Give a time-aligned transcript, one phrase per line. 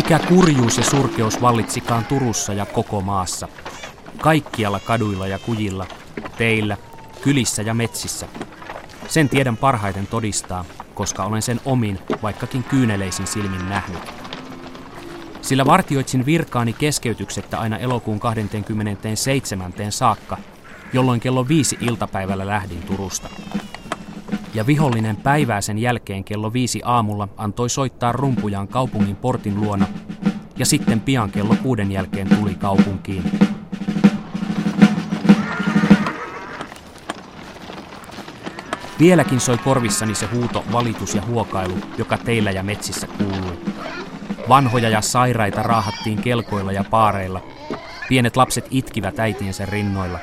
[0.00, 3.48] Mikä kurjuus ja surkeus vallitsikaan Turussa ja koko maassa.
[4.18, 5.86] Kaikkialla kaduilla ja kujilla,
[6.38, 6.76] teillä,
[7.22, 8.28] kylissä ja metsissä.
[9.08, 10.64] Sen tiedän parhaiten todistaa,
[10.94, 14.12] koska olen sen omin, vaikkakin kyyneleisin silmin nähnyt.
[15.42, 19.72] Sillä vartioitsin virkaani keskeytyksettä aina elokuun 27.
[19.90, 20.36] saakka,
[20.92, 23.28] jolloin kello viisi iltapäivällä lähdin Turusta.
[24.54, 29.86] Ja vihollinen päivää sen jälkeen kello viisi aamulla antoi soittaa rumpujaan kaupungin portin luona,
[30.58, 33.24] ja sitten pian kello kuuden jälkeen tuli kaupunkiin.
[38.98, 43.58] Vieläkin soi korvissani se huuto, valitus ja huokailu, joka teillä ja metsissä kuului.
[44.48, 47.40] Vanhoja ja sairaita raahattiin kelkoilla ja paareilla.
[48.08, 50.18] Pienet lapset itkivät äitiensä rinnoilla.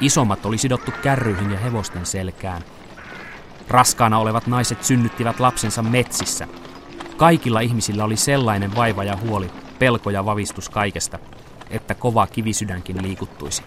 [0.00, 2.62] Isommat oli sidottu kärryihin ja hevosten selkään.
[3.68, 6.48] Raskaana olevat naiset synnyttivät lapsensa metsissä.
[7.16, 11.18] Kaikilla ihmisillä oli sellainen vaiva ja huoli, pelko ja vavistus kaikesta,
[11.70, 13.62] että kova kivisydänkin liikuttuisi.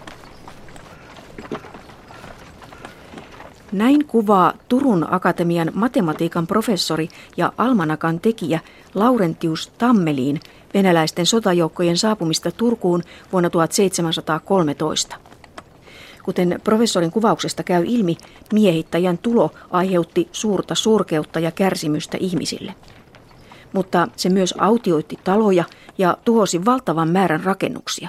[3.72, 8.60] Näin kuvaa Turun Akatemian matematiikan professori ja almanakan tekijä
[8.94, 10.40] Laurentius Tammeliin
[10.74, 15.16] venäläisten sotajoukkojen saapumista Turkuun vuonna 1713.
[16.28, 18.16] Kuten professorin kuvauksesta käy ilmi,
[18.52, 22.74] miehittäjän tulo aiheutti suurta surkeutta ja kärsimystä ihmisille.
[23.72, 25.64] Mutta se myös autioitti taloja
[25.98, 28.08] ja tuhosi valtavan määrän rakennuksia.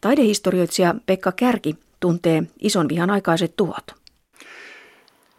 [0.00, 3.84] Taidehistorioitsija Pekka Kärki tuntee ison vihan aikaiset tuhot.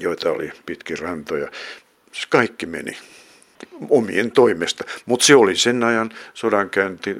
[0.00, 1.50] joita oli pitkin rantoja.
[2.28, 2.98] Kaikki meni
[3.90, 4.84] omien toimesta.
[5.06, 7.16] Mutta se oli sen ajan sodankäynti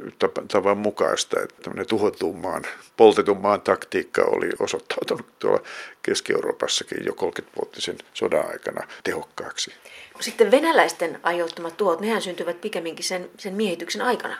[0.52, 2.62] tavan mukaista, että tuhotun maan,
[2.96, 5.62] poltetun maan taktiikka oli osoittautunut tuolla
[6.02, 9.72] Keski-Euroopassakin jo 30-vuotisen sodan aikana tehokkaaksi.
[10.20, 14.36] Sitten venäläisten aiheuttamat tuot, nehän syntyvät pikemminkin sen, sen miehityksen aikana.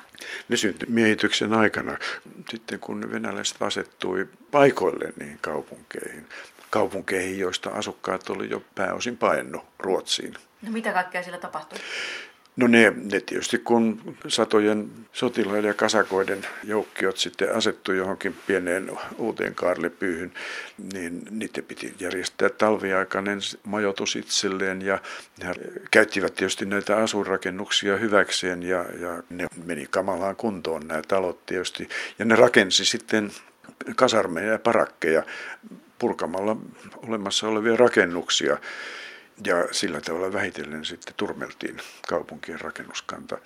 [0.49, 1.99] Ne syntyi miehityksen aikana,
[2.51, 6.27] sitten kun venäläiset asettui paikoille niin kaupunkeihin,
[6.71, 10.35] kaupunkeihin, joista asukkaat oli jo pääosin paennut Ruotsiin.
[10.63, 11.79] No mitä kaikkea siellä tapahtui?
[12.57, 19.55] No ne, ne tietysti kun satojen sotilaiden ja kasakoiden joukkiot sitten asettu johonkin pieneen uuteen
[19.55, 20.33] kaarlepyyhyn,
[20.93, 24.99] niin niiden piti järjestää talviaikainen majoitus itselleen ja
[25.45, 25.55] he
[25.91, 31.89] käyttivät tietysti näitä asuinrakennuksia hyväkseen ja, ja ne meni kamalaan kuntoon nämä talot tietysti.
[32.19, 33.31] Ja ne rakensi sitten
[33.97, 35.23] kasarmeja ja parakkeja
[35.99, 36.57] purkamalla
[37.09, 38.59] olemassa olevia rakennuksia
[39.45, 41.77] ja sillä tavalla vähitellen sitten turmeltiin
[42.09, 43.39] kaupunkien rakennuskanta.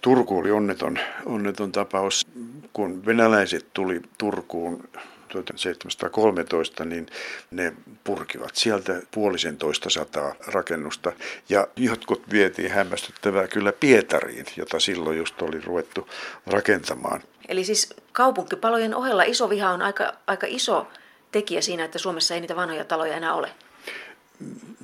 [0.00, 2.26] Turku oli onneton, onneton tapaus.
[2.72, 4.88] Kun venäläiset tuli Turkuun
[5.28, 7.06] 1713, niin
[7.50, 7.72] ne
[8.04, 11.12] purkivat sieltä puolisen toista sataa rakennusta.
[11.48, 16.08] Ja jotkut vietiin hämmästyttävää kyllä Pietariin, jota silloin just oli ruvettu
[16.46, 17.22] rakentamaan.
[17.48, 20.86] Eli siis kaupunkipalojen ohella iso viha on aika, aika iso
[21.32, 23.50] tekijä siinä, että Suomessa ei niitä vanhoja taloja enää ole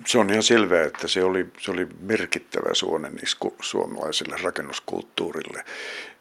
[0.06, 5.64] se on ihan selvää, että se oli, se oli merkittävä suonenisku suomalaiselle rakennuskulttuurille.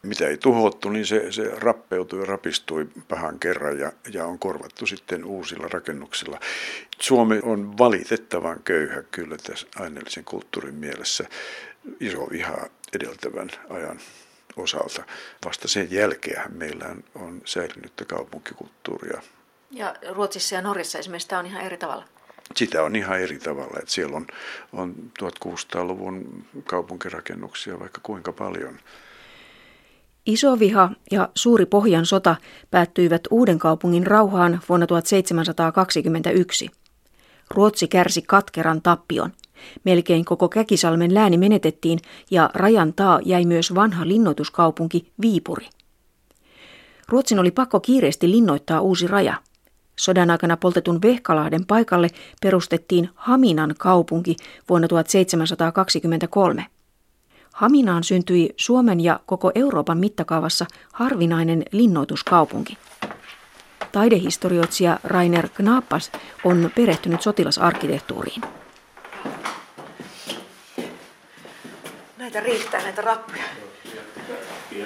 [0.03, 4.85] Mitä ei tuhottu, niin se, se rappeutui ja rapistui pahan kerran ja, ja on korvattu
[4.85, 6.39] sitten uusilla rakennuksilla.
[6.99, 11.25] Suomi on valitettavan köyhä kyllä tässä aineellisen kulttuurin mielessä
[11.99, 12.57] iso viha
[12.93, 13.99] edeltävän ajan
[14.55, 15.03] osalta.
[15.45, 19.21] Vasta sen jälkeen meillä on säilynyttä kaupunkikulttuuria.
[19.73, 22.05] Ja Ruotsissa ja Norjassa esimerkiksi tämä on ihan eri tavalla
[22.55, 23.79] sitä on ihan eri tavalla.
[23.79, 24.27] Että siellä on,
[24.73, 28.79] on 1600-luvun kaupunkirakennuksia vaikka kuinka paljon.
[30.25, 32.35] Iso viha ja suuri Pohjan sota
[32.71, 36.69] päättyivät uuden kaupungin rauhaan vuonna 1721.
[37.49, 39.33] Ruotsi kärsi katkeran tappion–
[39.83, 41.99] Melkein koko Käkisalmen lääni menetettiin
[42.31, 45.67] ja rajan taa jäi myös vanha linnoituskaupunki Viipuri.
[47.07, 49.35] Ruotsin oli pakko kiireesti linnoittaa uusi raja.
[49.95, 52.07] Sodan aikana poltetun Vehkalahden paikalle
[52.41, 54.35] perustettiin Haminan kaupunki
[54.69, 56.65] vuonna 1723.
[57.53, 62.77] Haminaan syntyi Suomen ja koko Euroopan mittakaavassa harvinainen linnoituskaupunki.
[63.91, 66.11] Taidehistorioitsija Rainer Knappas
[66.43, 68.41] on perehtynyt sotilasarkkitehtuuriin.
[72.17, 73.43] Näitä riittää, näitä rappuja.
[74.71, 74.85] Ja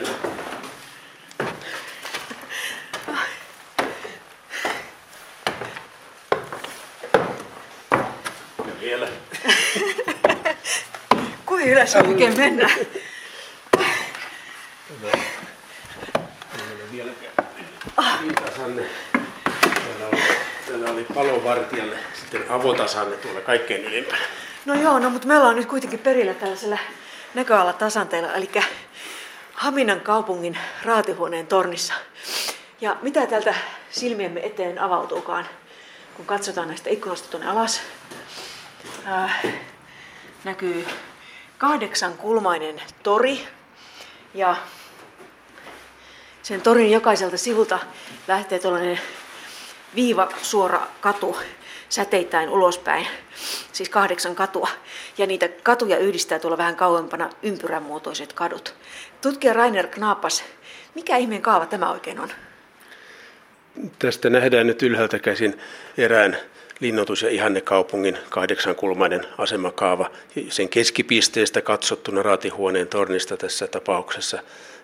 [8.81, 9.07] vielä.
[11.67, 12.69] Kuin ylös oikein mennä.
[18.55, 18.85] Täällä oli,
[20.67, 24.21] täällä oli palovartijalle sitten avotasanne tuolla kaikkein ylimpänä.
[24.65, 26.77] No joo, no mutta me ollaan nyt kuitenkin perillä tällaisella
[27.33, 28.49] näköalatasanteella, eli
[29.53, 31.93] Haminan kaupungin raatihuoneen tornissa.
[32.81, 33.55] Ja mitä täältä
[33.89, 35.45] silmiemme eteen avautuukaan,
[36.17, 37.81] kun katsotaan näistä ikkunasta tuonne alas,
[39.07, 39.45] äh,
[40.43, 40.85] näkyy
[41.57, 43.47] kahdeksan kulmainen tori
[44.33, 44.55] ja
[46.43, 47.79] sen torin jokaiselta sivulta
[48.27, 48.99] lähtee tuollainen
[49.95, 51.37] viiva suora katu
[51.89, 53.07] säteittäin ulospäin,
[53.71, 54.69] siis kahdeksan katua.
[55.17, 58.75] Ja niitä katuja yhdistää tuolla vähän kauempana ympyrän muotoiset kadut.
[59.21, 60.43] Tutkija Rainer Knapas,
[60.95, 62.29] mikä ihmeen kaava tämä oikein on?
[63.99, 65.59] Tästä nähdään nyt ylhäältä käsin
[65.97, 66.37] erään
[66.79, 70.11] linnoitus- ja ihannekaupungin kahdeksankulmainen asemakaava.
[70.49, 74.39] Sen keskipisteestä katsottuna raatihuoneen tornista tässä tapauksessa,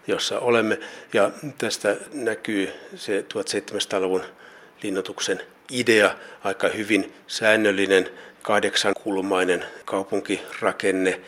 [0.07, 0.79] jossa olemme.
[1.13, 4.23] Ja tästä näkyy se 1700-luvun
[4.83, 5.41] linnoituksen
[5.71, 8.09] idea, aika hyvin säännöllinen
[8.41, 11.19] kahdeksankulmainen kaupunkirakenne,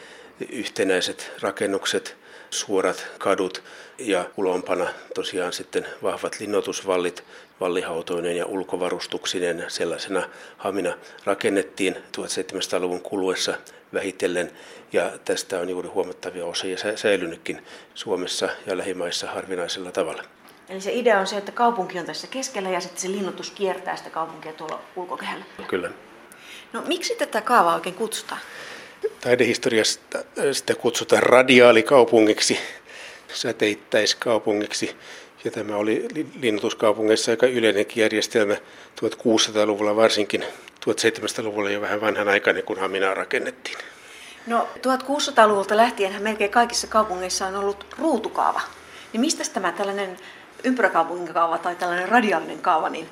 [0.50, 2.16] yhtenäiset rakennukset,
[2.50, 3.63] suorat kadut
[3.98, 7.24] ja ulompana tosiaan sitten vahvat linnoitusvallit,
[7.60, 10.94] vallihautoinen ja ulkovarustuksineen sellaisena Hamina
[11.25, 13.54] rakennettiin 1700-luvun kuluessa
[13.94, 14.52] vähitellen
[14.94, 17.62] ja tästä on juuri huomattavia osia säilynytkin
[17.94, 20.24] Suomessa ja lähimaissa harvinaisella tavalla.
[20.69, 23.96] Eli se idea on se, että kaupunki on tässä keskellä ja sitten se linnoitus kiertää
[23.96, 25.46] sitä kaupunkia tuolla ulkokehällä.
[25.68, 25.92] Kyllä.
[26.74, 28.42] No miksi tätä kaavaa oikein kutsutaan?
[29.22, 32.60] Taidehistoriasta sitä kutsutaan radiaalikaupungiksi,
[33.34, 34.96] säteittäiskaupungiksi.
[35.45, 36.07] Ja tämä oli
[36.42, 38.56] linnoituskaupungeissa aika yleinenkin järjestelmä
[39.01, 40.45] 1600-luvulla varsinkin.
[40.89, 43.77] 1700-luvulla jo vähän vanhan aikainen, kun Haminaa rakennettiin.
[44.47, 48.62] No 1600-luvulta lähtien melkein kaikissa kaupungeissa on ollut ruutukaava.
[49.13, 50.18] Niin mistä tämä tällainen
[50.63, 53.09] ympyräkaupunkikaava tai tällainen radiaalinen kaava niin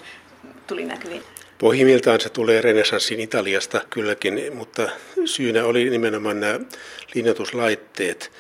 [0.67, 1.23] tuli näkyviin?
[1.57, 4.89] Pohjimmiltaan se tulee renesanssin Italiasta kylläkin, mutta
[5.25, 6.59] syynä oli nimenomaan nämä
[7.13, 8.31] linnoituslaitteet.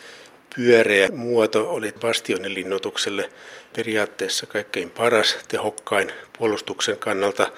[0.55, 3.29] Pyöreä muoto oli bastionin linnoitukselle
[3.75, 7.51] periaatteessa kaikkein paras, tehokkain puolustuksen kannalta.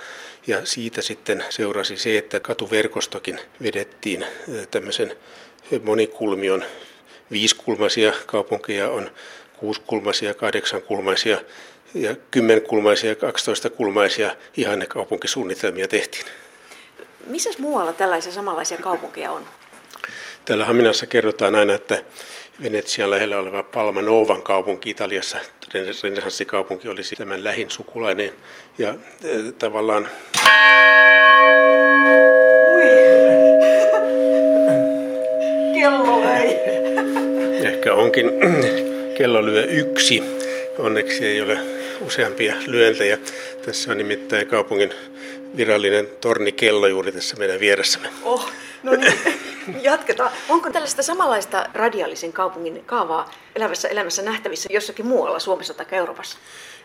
[0.47, 4.25] Ja siitä sitten seurasi se, että katuverkostokin vedettiin
[4.71, 5.15] tämmöisen
[5.83, 6.65] monikulmion
[7.31, 9.11] viisikulmaisia kaupunkeja on
[9.57, 11.37] kuusikulmaisia, kahdeksankulmaisia
[11.94, 16.25] ja kymmenkulmaisia ja 12 kulmaisia ihannekaupunkisuunnitelmia tehtiin.
[17.28, 19.45] Missä muualla tällaisia samanlaisia kaupunkeja on?
[20.45, 22.04] Täällä Haminassa kerrotaan aina, että
[22.64, 25.38] Venetsian lähellä oleva Palma Novan kaupunki Italiassa,
[25.74, 28.31] renessanssikaupunki, olisi tämän lähin sukulainen.
[28.78, 28.97] Ja äh,
[29.59, 30.09] tavallaan...
[32.76, 32.83] Ui.
[35.74, 36.59] Kello löi.
[37.66, 38.31] Ehkä onkin
[39.18, 40.24] kello lyö yksi.
[40.78, 41.59] Onneksi ei ole
[42.02, 43.18] useampia lyöntejä.
[43.66, 44.94] Tässä on nimittäin kaupungin
[45.57, 48.07] virallinen tornikello juuri tässä meidän vieressämme.
[48.24, 48.52] Oh,
[48.85, 49.13] no niin,
[49.81, 50.31] jatketaan.
[50.49, 56.37] Onko tällaista samanlaista radiaalisen kaupungin kaavaa elävässä elämässä nähtävissä jossakin muualla Suomessa tai Euroopassa?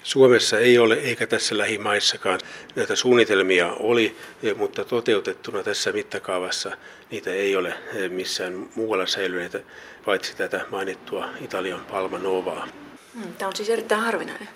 [0.02, 2.40] Suomessa ei ole, eikä tässä lähimaissakaan.
[2.76, 4.16] Näitä suunnitelmia oli,
[4.56, 6.76] mutta toteutettuna tässä mittakaavassa
[7.10, 7.74] niitä ei ole
[8.08, 9.60] missään muualla säilyneitä,
[10.04, 12.68] paitsi tätä mainittua Italian Palma Novaa.
[13.14, 14.48] Hmm, Tämä on siis erittäin harvinainen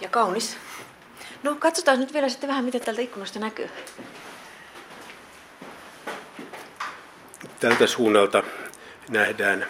[0.00, 0.56] ja kaunis.
[1.42, 3.68] No katsotaan nyt vielä sitten vähän, mitä tältä ikkunasta näkyy.
[7.60, 8.42] Tältä suunnalta
[9.08, 9.66] nähdään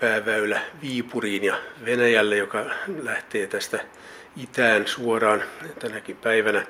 [0.00, 2.64] pääväylä Viipuriin ja Venäjälle, joka
[3.02, 3.84] lähtee tästä
[4.36, 5.42] itään suoraan
[5.78, 6.66] tänäkin päivänä.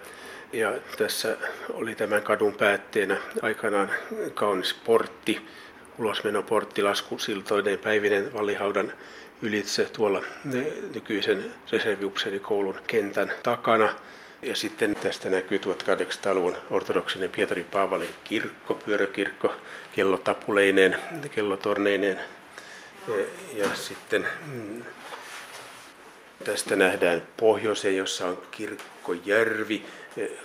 [0.53, 1.37] Ja tässä
[1.73, 3.91] oli tämän kadun päätteenä aikanaan
[4.35, 5.47] kaunis portti,
[5.99, 8.93] ulosmenoportti laskusiltoineen päivinen Vallihaudan
[9.43, 10.23] ylitse tuolla
[10.95, 13.95] nykyisen reserviupseerikoulun kentän takana.
[14.43, 19.55] Ja sitten tästä näkyy 1800-luvun ortodoksinen Pietari Paavalin kirkko, pyöräkirkko,
[19.93, 20.97] kellotapuleineen,
[21.31, 22.21] kellotorneineen.
[23.55, 24.83] Ja sitten mm,
[26.45, 29.83] tästä nähdään pohjoiseen, jossa on kirkkojärvi,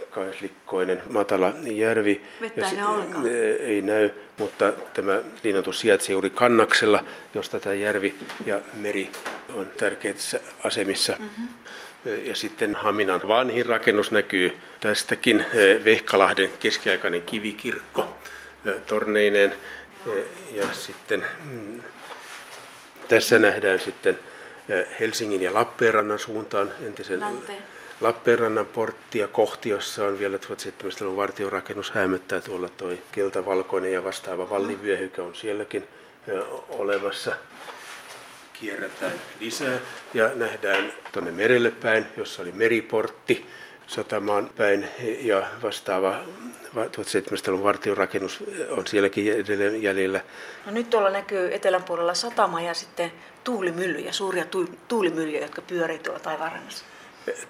[0.09, 2.21] kaislikkoinen matala järvi.
[2.41, 3.27] Vettä ei näy ollenkaan.
[3.59, 9.11] Ei näy, mutta tämä linnoitus sijaitsee juuri Kannaksella, josta tämä järvi ja meri
[9.53, 11.15] on tärkeissä asemissa.
[11.19, 11.47] Mm-hmm.
[12.05, 15.45] Ja sitten Haminan vanhin rakennus näkyy tästäkin
[15.85, 18.17] Vehkalahden keskiaikainen kivikirkko
[18.87, 19.53] torneineen.
[20.51, 21.81] Ja sitten mm,
[23.07, 24.19] tässä nähdään sitten
[24.99, 27.63] Helsingin ja Lappeenrannan suuntaan entisen Länteen.
[28.01, 35.23] Lappeenrannan porttia kohti, jossa on vielä 1700-luvun vartiorakennus hämöttää tuolla toi keltavalkoinen ja vastaava vallivyöhykä
[35.23, 35.87] on sielläkin
[36.69, 37.35] olemassa.
[38.61, 39.79] Kierretään lisää
[40.13, 43.45] ja nähdään tuonne merelle päin, jossa oli meriportti
[43.87, 44.87] satamaan päin
[45.21, 46.19] ja vastaava
[46.75, 50.21] 1700-luvun vartiorakennus on sielläkin edelleen jäljellä.
[50.65, 53.11] No nyt tuolla näkyy etelän puolella satama ja sitten
[53.43, 54.45] tuulimyllyjä, suuria
[54.87, 56.85] tuulimyllyjä, jotka pyörii tuolla taivaanrannassa.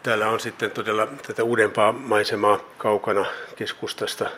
[0.03, 3.25] Täällä on sitten todella tätä uudempaa maisemaa kaukana
[3.55, 4.29] keskustasta,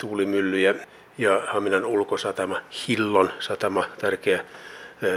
[0.00, 0.74] tuulimyllyjä
[1.18, 4.44] ja Haminan ulkosatama, Hillon satama, tärkeä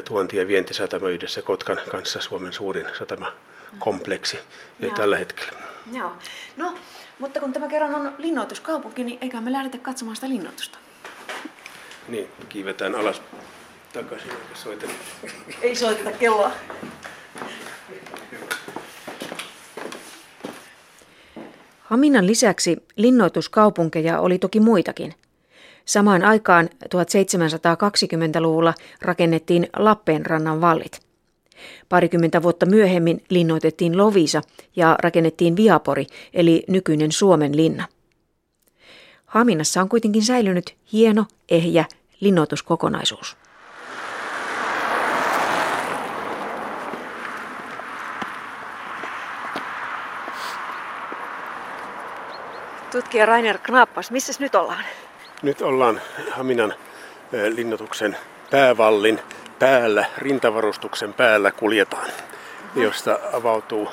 [0.05, 4.39] tuonti- ja vientisatama yhdessä Kotkan kanssa Suomen suurin satamakompleksi
[4.79, 4.93] Joo.
[4.95, 5.59] tällä hetkellä.
[5.93, 6.11] Joo.
[6.57, 6.75] No,
[7.19, 10.77] mutta kun tämä kerran on linnoituskaupunki, niin eikä me lähdetä katsomaan sitä linnoitusta.
[12.07, 13.21] Niin, kiivetään alas
[13.93, 14.93] takaisin eikä soiteta.
[15.61, 16.51] Ei soiteta kelloa.
[21.79, 25.13] Haminan lisäksi linnoituskaupunkeja oli toki muitakin.
[25.87, 31.01] Samaan aikaan 1720-luvulla rakennettiin Lappeenrannan vallit.
[31.89, 34.41] Parikymmentä vuotta myöhemmin linnoitettiin Lovisa
[34.75, 37.87] ja rakennettiin Viapori, eli nykyinen Suomen linna.
[39.25, 41.85] Haminassa on kuitenkin säilynyt hieno, ehjä
[42.19, 43.37] linnoituskokonaisuus.
[52.91, 54.83] Tutkija Rainer Knappas, missä nyt ollaan?
[55.41, 56.01] Nyt ollaan
[56.31, 56.73] Haminan
[57.49, 58.17] linnoituksen
[58.51, 59.19] päävallin
[59.59, 62.09] päällä, rintavarustuksen päällä kuljetaan,
[62.75, 63.89] josta avautuu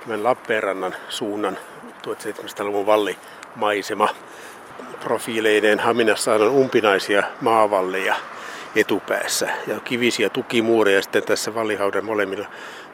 [0.00, 1.58] tämän Lappeenrannan suunnan
[2.06, 4.08] 1700-luvun vallimaisema.
[5.00, 8.14] Profiileineen Haminassa on umpinaisia maavalleja
[8.76, 12.46] etupäässä ja kivisiä tukimuureja sitten tässä vallihaudan molemmilla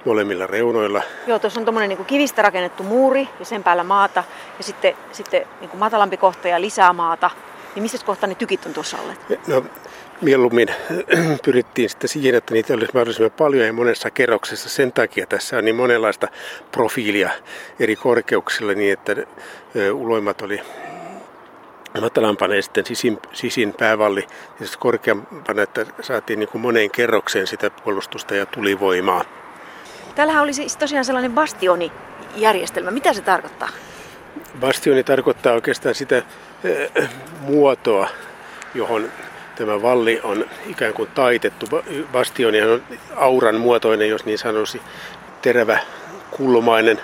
[0.04, 1.02] molemmilla reunoilla.
[1.26, 4.24] Joo, tuossa on tuommoinen niin kivistä rakennettu muuri ja sen päällä maata
[4.58, 7.30] ja sitten, sitten niin kuin matalampi kohta ja lisää maata.
[7.74, 9.48] Niin missä kohtaa ne tykit on tuossa olleet?
[9.48, 9.64] No,
[10.20, 10.68] mieluummin
[11.44, 14.68] pyrittiin sitten siihen, että niitä olisi mahdollisimman paljon ja monessa kerroksessa.
[14.68, 16.28] Sen takia tässä on niin monenlaista
[16.72, 17.30] profiilia
[17.80, 19.16] eri korkeuksilla niin, että
[19.92, 20.60] uloimmat oli
[22.00, 24.26] matalampana ja sitten sisin, sisin päävalli
[24.60, 29.24] ja korkeampana, että saatiin niin kuin moneen kerrokseen sitä puolustusta ja tulivoimaa.
[30.14, 32.90] Täällähän oli siis tosiaan sellainen bastionijärjestelmä.
[32.90, 33.68] Mitä se tarkoittaa?
[34.60, 36.16] Bastioni tarkoittaa oikeastaan sitä
[36.96, 38.08] äh, muotoa,
[38.74, 39.12] johon
[39.56, 41.66] tämä valli on ikään kuin taitettu.
[42.12, 42.82] Bastioni on
[43.16, 44.82] auran muotoinen, jos niin sanoisi,
[45.42, 45.78] terävä
[46.30, 47.00] kulmainen,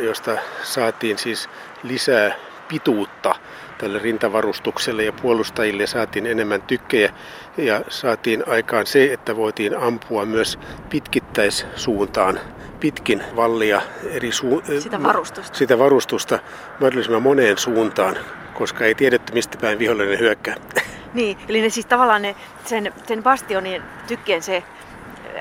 [0.00, 1.48] josta saatiin siis
[1.82, 2.34] lisää
[2.68, 3.34] pituutta
[3.78, 7.12] tälle rintavarustukselle ja puolustajille saatiin enemmän tykkejä
[7.56, 10.58] ja saatiin aikaan se, että voitiin ampua myös
[10.90, 12.40] pitkittäissuuntaan
[12.80, 15.58] pitkin vallia eri su- sitä, varustusta.
[15.58, 16.38] sitä varustusta
[16.80, 18.16] mahdollisimman moneen suuntaan,
[18.54, 20.56] koska ei tiedetty mistä päin vihollinen hyökkää.
[21.14, 24.62] Niin, eli ne siis tavallaan ne, sen, sen bastionin tykkien se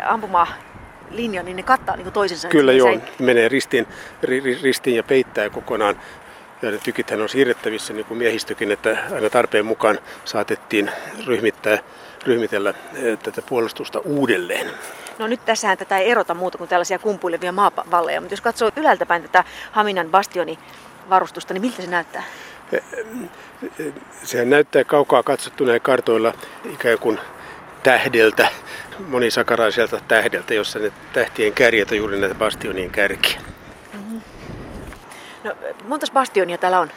[0.03, 0.47] ampuma
[1.11, 2.47] linja, niin ne kattaa niin toisensa.
[2.47, 3.23] Kyllä joo, se...
[3.23, 3.87] menee ristiin,
[4.61, 5.95] ristiin ja peittää kokonaan
[6.61, 10.91] ja ne tykithän on siirrettävissä niin kuin miehistökin, että aina tarpeen mukaan saatettiin
[11.25, 11.79] ryhmittää,
[12.25, 14.71] ryhmitellä eh, tätä puolustusta uudelleen.
[15.19, 19.05] No nyt tässähän tätä ei erota muuta kuin tällaisia kumpuilevia maavalleja, mutta jos katsoo ylältä
[19.05, 20.59] päin tätä Haminan bastioni
[21.09, 22.23] varustusta, niin miltä se näyttää?
[22.71, 22.83] Eh,
[23.79, 26.33] eh, sehän näyttää kaukaa katsottuna ja kartoilla
[26.73, 27.19] ikään kuin
[27.83, 28.47] tähdeltä,
[29.07, 33.41] monisakaraiselta tähdeltä, jossa ne tähtien kärjet on juuri näitä bastionien kärkiä.
[35.87, 36.91] Montas bastionia täällä on?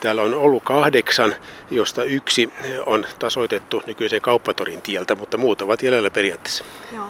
[0.00, 1.34] Täällä on ollut kahdeksan,
[1.70, 2.52] josta yksi
[2.86, 6.64] on tasoitettu nykyisen kauppatorin tieltä, mutta muut ovat jäljellä periaatteessa.
[6.92, 7.06] Joo.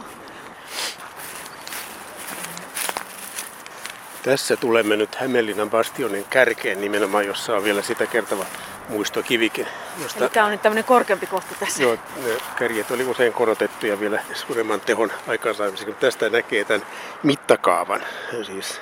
[4.23, 8.45] Tässä tulemme nyt Hämeenlinnan bastionin kärkeen nimenomaan, jossa on vielä sitä kertava
[8.89, 9.67] muistokivikin.
[10.03, 10.19] Josta...
[10.19, 11.83] Eli tämä on nyt tämmöinen korkeampi kohta tässä.
[11.83, 15.93] Joo, ne kärjet oli usein korotettu ja vielä suuremman tehon aikaansaamiseksi.
[15.93, 16.85] Tästä näkee tämän
[17.23, 18.01] mittakaavan.
[18.43, 18.81] Siis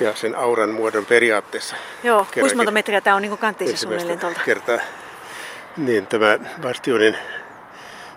[0.00, 1.76] ja sen auran muodon periaatteessa.
[2.02, 4.40] Joo, kuinka monta metriä tämä on niin kanttiinsa suunnilleen tuolta?
[4.44, 4.78] kertaa.
[5.76, 7.16] Niin, tämä Bastionin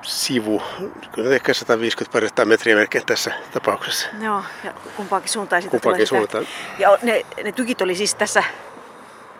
[0.01, 0.63] sivu,
[1.12, 4.07] kyllä ehkä 150 parista metriä melkein tässä tapauksessa.
[4.22, 6.48] Joo, ja kumpaankin suuntaan sitä kumpaankin tulee suuntaan.
[6.79, 8.43] Ja ne, ne tykit oli siis tässä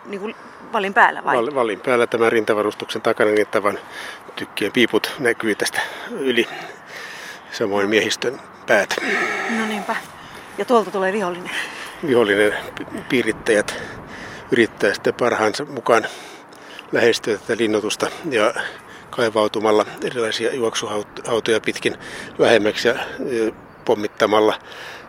[0.06, 0.34] niin kuin
[0.72, 1.36] vallin päällä vai?
[1.36, 3.78] Val, vallin päällä tämän rintavarustuksen takana niin tavan
[4.36, 5.80] tykkien piiput näkyy tästä
[6.10, 6.48] yli.
[7.50, 8.96] Samoin miehistön päät.
[9.58, 9.96] No niinpä.
[10.58, 11.50] Ja tuolta tulee vihollinen.
[12.06, 12.54] Vihollinen
[13.08, 13.82] piirittäjät
[14.52, 16.06] yrittää sitten parhaansa mukaan
[16.92, 18.54] lähestyä tätä linnoitusta ja
[19.10, 21.96] kaivautumalla erilaisia juoksuhautoja pitkin
[22.38, 22.94] vähemmäksi ja
[23.84, 24.58] pommittamalla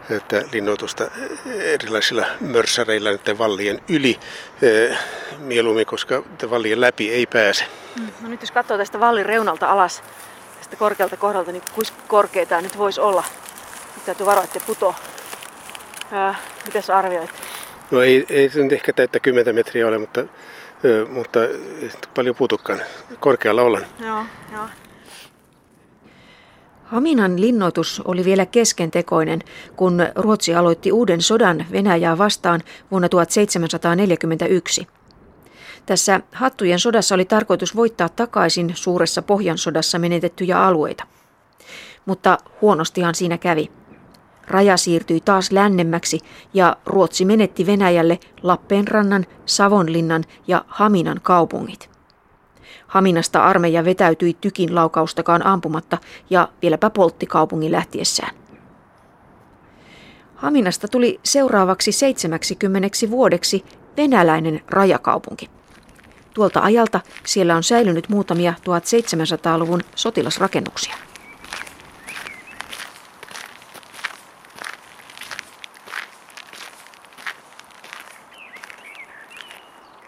[0.10, 1.12] että linnoitusta
[1.60, 4.19] erilaisilla mörssäreillä näiden vallien yli
[5.38, 7.65] mieluummin, koska vallien läpi ei pääse.
[8.00, 10.03] Mm, no nyt jos katsoo tästä vallin reunalta alas,
[10.58, 13.24] tästä korkealta kohdalta, niin kuinka korkeita nyt voisi olla?
[13.96, 14.96] Nyt täytyy varoa, että putoo.
[16.66, 17.30] Mitä sä arvioit?
[17.92, 20.25] No ei, ei se nyt ehkä täyttä 10 metriä ole, mutta
[21.10, 21.39] mutta
[22.16, 22.80] paljon puutukkaan.
[23.20, 23.86] Korkealla ollaan.
[24.00, 24.24] Joo,
[24.54, 24.66] joo.
[26.84, 29.42] Haminan linnoitus oli vielä keskentekoinen,
[29.75, 32.62] kun Ruotsi aloitti uuden sodan Venäjää vastaan
[32.92, 34.88] vuonna 1741.
[35.86, 41.04] Tässä Hattujen sodassa oli tarkoitus voittaa takaisin suuressa Pohjansodassa menetettyjä alueita.
[42.06, 43.72] Mutta huonostihan siinä kävi.
[44.50, 46.20] Raja siirtyi taas lännemmäksi
[46.53, 51.89] ja Ruotsi menetti Venäjälle Lappeenrannan, Savonlinnan ja Haminan kaupungit.
[52.88, 55.98] Haminasta armeija vetäytyi tykin laukaustakaan ampumatta
[56.29, 58.36] ja vieläpä poltti kaupungin lähtiessään.
[60.36, 63.65] Haminasta tuli seuraavaksi 70 vuodeksi
[63.98, 65.50] venäläinen rajakaupunki.
[66.34, 71.09] Tuolta ajalta siellä on säilynyt muutamia 1700-luvun sotilasrakennuksia.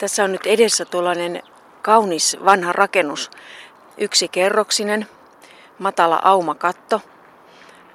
[0.02, 1.44] Tässä on nyt edessä tuollainen
[1.82, 3.32] kaunis vanha rakennus,
[3.98, 5.08] yksi kerroksinen,
[5.80, 7.02] matala aumakatto.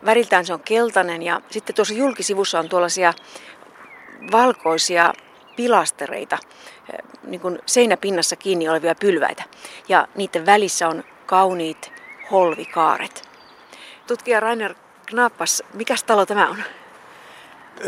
[0.05, 3.13] Väriltään se on keltainen ja sitten tuossa julkisivussa on tuollaisia
[4.33, 5.13] valkoisia
[5.57, 6.39] pilastereita,
[6.93, 9.45] eh, niin kuin seinäpinnassa kiinni olevia pylväitä.
[9.89, 11.93] Ja niiden välissä on kauniit
[12.31, 13.29] holvikaaret.
[14.07, 14.75] Tutkija Rainer
[15.07, 16.63] Knappas, mikä talo tämä on?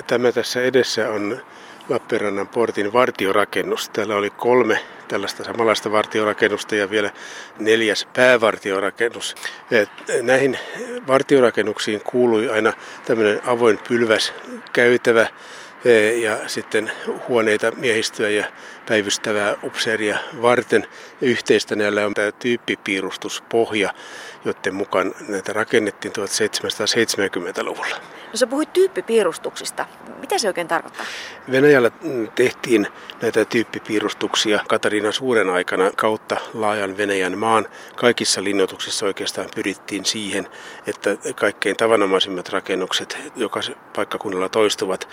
[0.06, 1.42] Tämä tässä edessä on
[1.88, 3.88] Lappeenrannan portin vartiorakennus.
[3.88, 7.10] Täällä oli kolme tällaista samanlaista vartiorakennusta ja vielä
[7.58, 9.34] neljäs päävartiorakennus.
[10.22, 10.58] Näihin
[11.06, 12.72] vartiorakennuksiin kuului aina
[13.04, 14.32] tämmöinen avoin pylväs
[14.72, 15.26] käytävä
[15.84, 16.92] e, ja sitten
[17.28, 18.44] huoneita miehistöä ja
[18.88, 20.86] päivystävää upseeria varten.
[21.20, 23.94] Yhteistä näillä on tämä tyyppipiirustuspohja,
[24.44, 27.96] joiden mukaan näitä rakennettiin 1770-luvulla.
[28.32, 29.86] No sä puhuit tyyppipiirustuksista.
[30.20, 31.06] Mitä se oikein tarkoittaa?
[31.50, 32.86] Venäjällä mm, tehtiin
[33.22, 37.66] näitä tyyppipiirustuksia Katariina Suuren aikana kautta laajan Venäjän maan.
[37.96, 40.48] Kaikissa linnoituksissa oikeastaan pyrittiin siihen,
[40.86, 43.60] että kaikkein tavanomaisimmat rakennukset joka
[43.96, 45.08] paikkakunnalla toistuvat,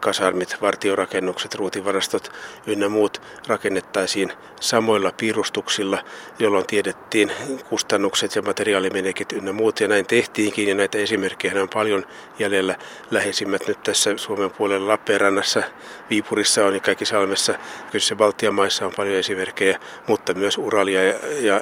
[0.00, 2.32] kasarmit, vartiorakennukset, ruotivarastot
[2.66, 6.04] ynnä muut rakennettaisiin samoilla piirustuksilla,
[6.38, 7.32] jolloin tiedettiin
[7.68, 9.80] kustannukset ja materiaalimenekit ynnä muut.
[9.80, 12.03] Ja näin tehtiinkin ja näitä esimerkkejä on paljon
[12.38, 12.76] jäljellä.
[13.10, 15.62] Läheisimmät nyt tässä Suomen puolella Lappeenrannassa,
[16.10, 17.54] Viipurissa on ja kaikki Salmessa.
[17.90, 21.60] Kyllä Baltian maissa on paljon esimerkkejä, mutta myös Uralia ja, ja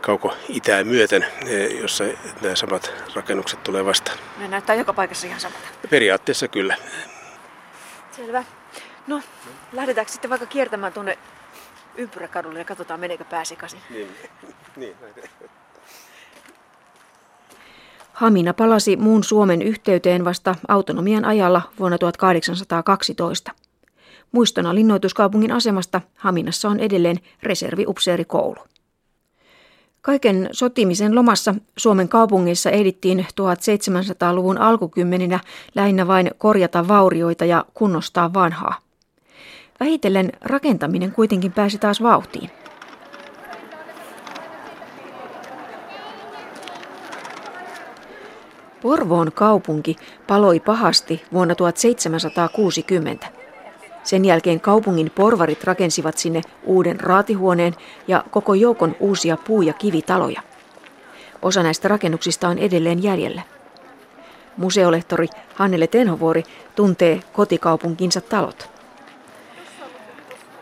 [0.00, 2.04] kauko itää myöten, e, jossa
[2.42, 4.18] nämä samat rakennukset tulee vastaan.
[4.38, 5.68] Ne näyttää joka paikassa ihan samalta.
[5.90, 6.76] Periaatteessa kyllä.
[8.16, 8.44] Selvä.
[9.06, 9.22] No,
[9.72, 11.18] lähdetäänkö sitten vaikka kiertämään tuonne
[11.96, 13.80] ympyräkadulle ja katsotaan meneekö pääsekaisin.
[13.90, 14.16] Niin,
[14.76, 14.96] niin.
[18.22, 23.52] Hamina palasi muun Suomen yhteyteen vasta autonomian ajalla vuonna 1812.
[24.32, 28.56] Muistona linnoituskaupungin asemasta Haminassa on edelleen reserviupseerikoulu.
[30.02, 35.40] Kaiken sotimisen lomassa Suomen kaupungeissa ehdittiin 1700-luvun alkukymmeninä
[35.74, 38.78] lähinnä vain korjata vaurioita ja kunnostaa vanhaa.
[39.80, 42.50] Vähitellen rakentaminen kuitenkin pääsi taas vauhtiin.
[48.82, 53.26] Porvoon kaupunki paloi pahasti vuonna 1760.
[54.02, 57.74] Sen jälkeen kaupungin porvarit rakensivat sinne uuden raatihuoneen
[58.08, 60.42] ja koko joukon uusia puu- ja kivitaloja.
[61.42, 63.42] Osa näistä rakennuksista on edelleen jäljellä.
[64.56, 66.42] Museolehtori Hannele Tenhovuori
[66.74, 68.70] tuntee kotikaupunkinsa talot.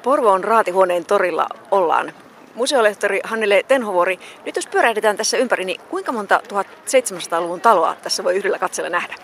[0.03, 2.13] Porvoon raatihuoneen torilla ollaan.
[2.55, 8.37] Museolehtori Hannele Tenhovuori, nyt jos pyörähdetään tässä ympäri, niin kuinka monta 1700-luvun taloa tässä voi
[8.37, 9.15] yhdellä katsella nähdä?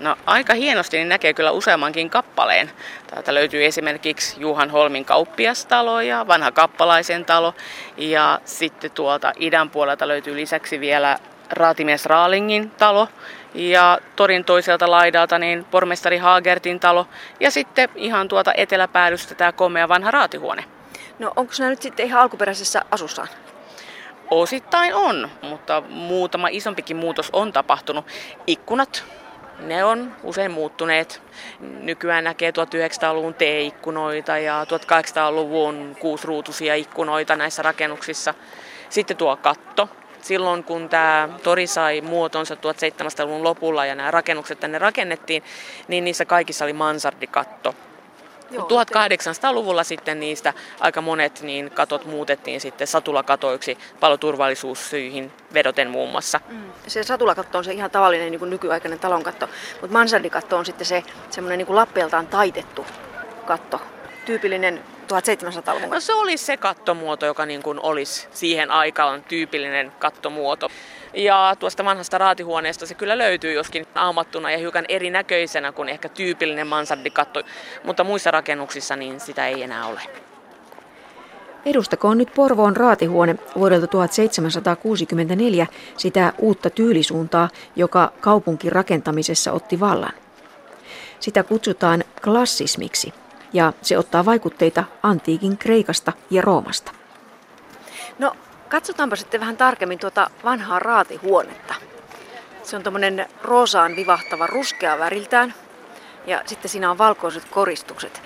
[0.00, 2.70] No aika hienosti niin näkee kyllä useammankin kappaleen.
[3.06, 7.54] Täältä löytyy esimerkiksi Juhan Holmin kauppiastalo ja vanha kappalaisen talo.
[7.96, 11.18] Ja sitten tuolta idän puolelta löytyy lisäksi vielä
[11.50, 13.08] raatimies Raalingin talo
[13.54, 17.06] ja torin toiselta laidalta niin pormestari Haagertin talo
[17.40, 20.64] ja sitten ihan tuota eteläpäädystä tämä komea vanha raatihuone.
[21.18, 23.28] No onko nämä nyt sitten ihan alkuperäisessä asussaan?
[24.30, 28.06] Osittain on, mutta muutama isompikin muutos on tapahtunut.
[28.46, 29.04] Ikkunat,
[29.58, 31.22] ne on usein muuttuneet.
[31.60, 38.34] Nykyään näkee 1900-luvun T-ikkunoita ja 1800-luvun kuusruutuisia ikkunoita näissä rakennuksissa.
[38.90, 39.88] Sitten tuo katto.
[40.22, 45.42] Silloin kun tämä tori sai muotonsa 1700-luvun lopulla ja nämä rakennukset tänne rakennettiin,
[45.88, 47.74] niin niissä kaikissa oli mansardikatto.
[48.50, 56.40] Joo, 1800-luvulla sitten niistä aika monet niin katot muutettiin sitten satulakatoiksi paloturvallisuussyihin vedoten muun muassa.
[56.48, 56.72] Mm.
[56.86, 59.48] Se satulakatto on se ihan tavallinen niin kuin nykyaikainen talonkatto,
[59.80, 62.86] mutta mansardikatto on sitten se semmoinen niin lappeeltaan taitettu
[63.46, 63.80] katto.
[64.26, 65.90] Tyypillinen 1700-luvun.
[65.90, 70.70] No se olisi se kattomuoto, joka niin kuin olisi siihen aikaan tyypillinen kattomuoto.
[71.14, 76.66] Ja tuosta vanhasta raatihuoneesta se kyllä löytyy joskin aamattuna ja hiukan erinäköisenä kuin ehkä tyypillinen
[76.66, 77.42] mansardikatto,
[77.84, 80.00] mutta muissa rakennuksissa niin sitä ei enää ole.
[81.66, 90.12] Edustakoon nyt Porvoon raatihuone vuodelta 1764 sitä uutta tyylisuuntaa, joka kaupunkirakentamisessa otti vallan.
[91.20, 93.14] Sitä kutsutaan klassismiksi
[93.52, 96.92] ja se ottaa vaikutteita antiikin Kreikasta ja Roomasta.
[98.18, 98.36] No
[98.74, 101.74] Katsotaanpa sitten vähän tarkemmin tuota vanhaa raatihuonetta.
[102.62, 105.54] Se on tuommoinen roosaan vivahtava ruskea väriltään
[106.26, 108.22] ja sitten siinä on valkoiset koristukset.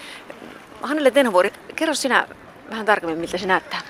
[0.82, 2.28] Hannele Tenhovuori, kerro sinä
[2.70, 3.80] vähän tarkemmin, miltä se näyttää.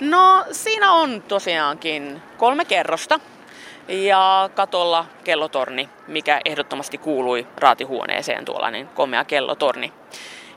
[0.00, 3.20] No siinä on tosiaankin kolme kerrosta
[3.88, 9.92] ja katolla kellotorni, mikä ehdottomasti kuului raatihuoneeseen tuollainen komea kellotorni.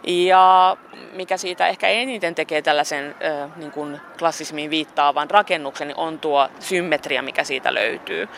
[0.04, 0.78] Ja
[1.14, 3.16] mikä siitä ehkä eniten tekee tällaisen
[3.56, 8.30] niin kuin klassismiin viittaavan rakennuksen, niin on tuo symmetria, mikä siitä löytyy.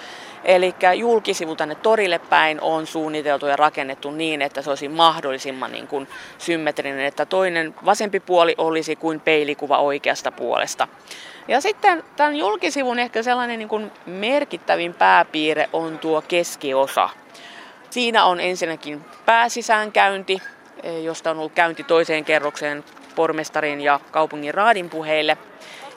[0.43, 5.88] Eli julkisivu tänne torille päin on suunniteltu ja rakennettu niin, että se olisi mahdollisimman niin
[5.88, 10.88] kuin symmetrinen, että toinen vasempi puoli olisi kuin peilikuva oikeasta puolesta.
[11.48, 17.10] Ja sitten tämän julkisivun ehkä sellainen niin kuin merkittävin pääpiirre on tuo keskiosa.
[17.89, 20.41] Siinä on ensinnäkin pääsisäänkäynti,
[21.04, 22.84] josta on ollut käynti toiseen kerrokseen
[23.15, 25.38] pormestarin ja kaupungin raadin puheille.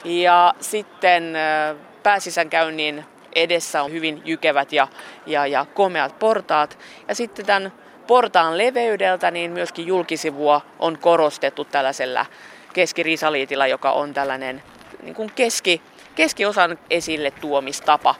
[0.04, 4.88] Ja sitten eh, pääsisänkäynnin edessä on hyvin jykevät ja,
[5.26, 6.78] ja, ja komeat portaat.
[7.08, 7.72] Ja sitten tämän
[8.06, 12.26] portaan leveydeltä niin myöskin julkisivua on korostettu tällaisella
[12.72, 14.62] keskirisaliitilla, joka on tällainen
[15.02, 15.82] niin kuin keski,
[16.14, 18.14] keskiosan esille tuomistapa.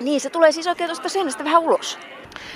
[0.00, 1.98] Niin, se tulee siis oikein tuosta seinästä vähän ulos.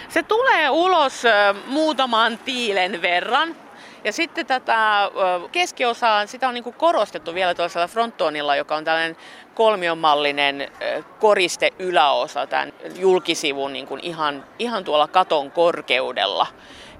[0.08, 1.22] Se tulee ulos
[1.66, 3.56] muutaman tiilen verran.
[4.04, 5.10] Ja sitten tätä
[5.52, 9.16] keskiosaa, sitä on niin korostettu vielä toisella fronttonilla, joka on tällainen
[9.54, 10.72] kolmionmallinen
[11.20, 16.46] koriste yläosa tämän julkisivun niin kuin ihan, ihan tuolla katon korkeudella.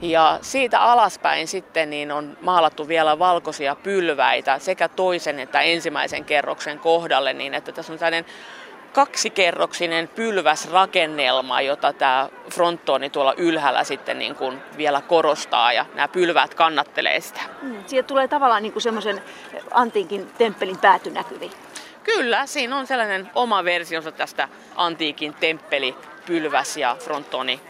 [0.00, 6.78] Ja siitä alaspäin sitten niin on maalattu vielä valkoisia pylväitä sekä toisen että ensimmäisen kerroksen
[6.78, 8.24] kohdalle, niin että tässä on tällainen
[8.92, 16.54] kaksikerroksinen pylväsrakennelma, jota tämä fronttoni tuolla ylhäällä sitten niin kuin vielä korostaa ja nämä pylväät
[16.54, 17.40] kannattelee sitä.
[17.62, 19.22] Mm, siitä tulee tavallaan niin kuin semmoisen
[19.70, 21.52] antiikin temppelin pääty näkyviin.
[22.04, 25.94] Kyllä, siinä on sellainen oma versionsa tästä antiikin temppeli,
[26.26, 27.60] pylväs ja fronttoni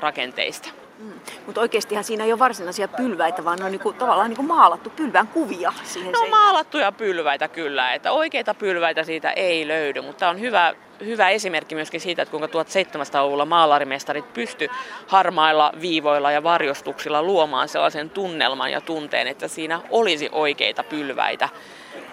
[0.00, 0.81] rakenteista.
[1.02, 1.12] Mm.
[1.46, 5.28] Mutta oikeastihan siinä ei ole varsinaisia pylväitä, vaan ne on niinku, tavallaan niinku maalattu pylvään
[5.28, 6.40] kuvia siihen No seinään.
[6.42, 12.00] maalattuja pylväitä kyllä, että oikeita pylväitä siitä ei löydy, mutta on hyvä, hyvä esimerkki myöskin
[12.00, 14.68] siitä, että kuinka 1700-luvulla maalarimestarit pysty
[15.06, 21.48] harmailla viivoilla ja varjostuksilla luomaan sellaisen tunnelman ja tunteen, että siinä olisi oikeita pylväitä.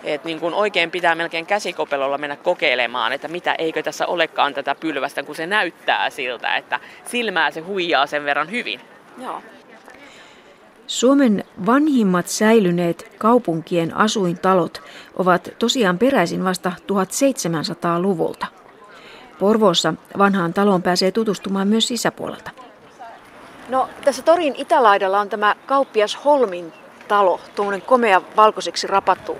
[0.04, 4.76] Et niin kun oikein pitää melkein käsikopelolla mennä kokeilemaan, että mitä eikö tässä olekaan tätä
[4.76, 8.80] pylvästä, kun se näyttää siltä, että silmää se huijaa sen verran hyvin.
[9.22, 9.42] Joo.
[10.88, 14.82] Suomen vanhimmat säilyneet kaupunkien asuintalot
[15.16, 18.48] ovat tosiaan peräisin vasta 1700-luvulta.
[19.40, 22.52] Porvoossa vanhaan taloon pääsee tutustumaan myös sisäpuolelta.
[23.70, 26.74] No, tässä torin itälaidalla on tämä kauppias Holmin
[27.08, 29.38] talo, tuommoinen komea valkoiseksi rapattu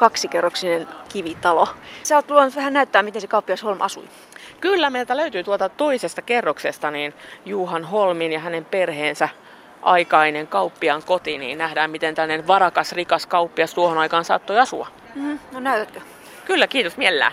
[0.00, 1.68] kaksikerroksinen kivitalo.
[2.02, 4.04] Sä oot luonut vähän näyttää, miten se kauppias Holm asui.
[4.60, 9.28] Kyllä, meiltä löytyy tuolta toisesta kerroksesta niin Juhan Holmin ja hänen perheensä
[9.82, 14.88] aikainen kauppiaan koti, niin nähdään, miten tällainen varakas, rikas kauppias tuohon aikaan saattoi asua.
[15.14, 15.38] Mm-hmm.
[15.52, 16.00] No näytätkö?
[16.44, 17.32] Kyllä, kiitos mielellään.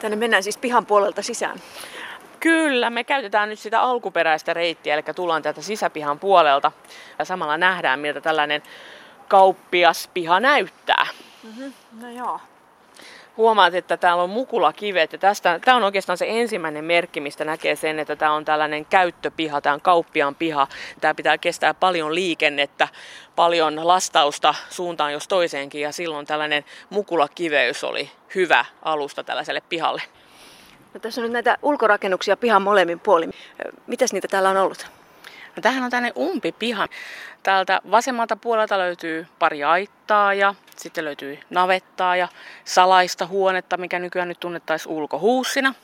[0.00, 1.58] Tänne mennään siis pihan puolelta sisään.
[2.40, 6.72] Kyllä, me käytetään nyt sitä alkuperäistä reittiä, eli tullaan täältä sisäpihan puolelta.
[7.18, 8.62] Ja samalla nähdään, miltä tällainen
[9.28, 11.06] kauppiaspiha näyttää.
[11.42, 11.72] Mm-hmm.
[12.00, 12.40] No joo.
[13.36, 17.76] Huomaat, että täällä on mukulakivet ja tästä, tämä on oikeastaan se ensimmäinen merkki, mistä näkee
[17.76, 20.66] sen, että tämä on tällainen käyttöpiha, tämä on kauppiaan piha.
[21.00, 22.88] Tämä pitää kestää paljon liikennettä,
[23.36, 30.02] paljon lastausta suuntaan jos toiseenkin ja silloin tällainen mukulakiveys oli hyvä alusta tällaiselle pihalle.
[30.94, 33.32] No, tässä on nyt näitä ulkorakennuksia pihan molemmin puolin.
[33.86, 34.86] Mitäs niitä täällä on ollut?
[35.56, 36.88] No, tämähän on tänne umpipiha.
[37.42, 42.28] Täältä vasemmalta puolelta löytyy pari aittaa ja sitten löytyy navettaa ja
[42.64, 45.74] salaista huonetta, mikä nykyään nyt tunnettaisiin ulkohuussina.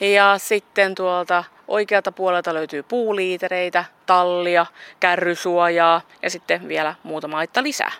[0.00, 4.66] Ja sitten tuolta oikealta puolelta löytyy puuliitereitä, tallia,
[5.00, 7.92] kärrysuojaa ja sitten vielä muutama aitta lisää.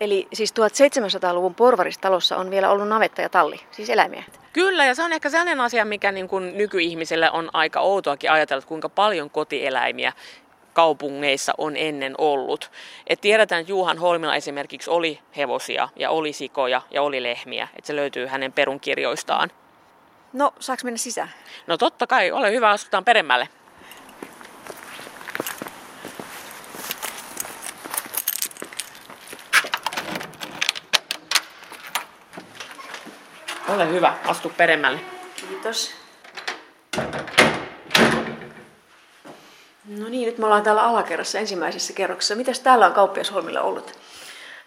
[0.00, 4.24] Eli siis 1700-luvun porvaristalossa on vielä ollut navetta ja talli, siis eläimiä.
[4.52, 8.58] Kyllä, ja se on ehkä sellainen asia, mikä niin kuin nykyihmiselle on aika outoakin ajatella,
[8.58, 10.12] että kuinka paljon kotieläimiä
[10.72, 12.70] kaupungeissa on ennen ollut.
[13.06, 17.86] Et tiedetään, että Juhan Holmilla esimerkiksi oli hevosia ja oli sikoja ja oli lehmiä, että
[17.86, 19.50] se löytyy hänen perunkirjoistaan.
[20.32, 21.30] No, saaks mennä sisään?
[21.66, 23.48] No totta kai, ole hyvä, astutaan peremmälle.
[33.74, 35.00] Ole hyvä, astu peremmälle.
[35.36, 35.94] Kiitos.
[39.88, 42.34] No niin, nyt me ollaan täällä alakerrassa ensimmäisessä kerroksessa.
[42.34, 43.98] Mitäs täällä on kauppiasholmilla ollut?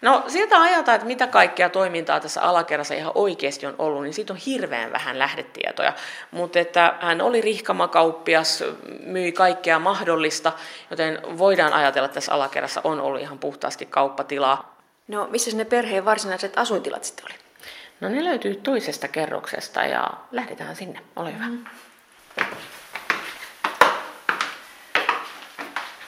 [0.02, 4.32] No siltä ajalta, että mitä kaikkea toimintaa tässä alakerrassa ihan oikeasti on ollut, niin siitä
[4.32, 5.92] on hirveän vähän lähdetietoja.
[6.30, 8.64] Mutta että hän oli rihkamakauppias,
[9.00, 10.52] myi kaikkea mahdollista,
[10.90, 14.76] joten voidaan ajatella, että tässä alakerrassa on ollut ihan puhtaasti kauppatilaa.
[15.08, 17.47] No missä ne perheen varsinaiset asuintilat sitten oli?
[18.00, 21.00] No ne löytyy toisesta kerroksesta ja lähdetään sinne.
[21.16, 21.46] Ole hyvä.
[21.46, 21.64] Mm.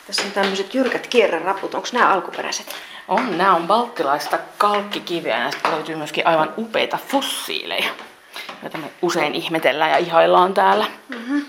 [0.07, 1.75] Tässä on tämmöiset jyrkät kierreraput.
[1.75, 2.75] Onko nämä alkuperäiset?
[3.09, 7.91] On, nämä on balttilaista kalkkikiveä ja näistä löytyy myöskin aivan upeita fossiileja,
[8.63, 10.87] joita me usein ihmetellään ja ihaillaan täällä.
[11.09, 11.45] Mm-hmm.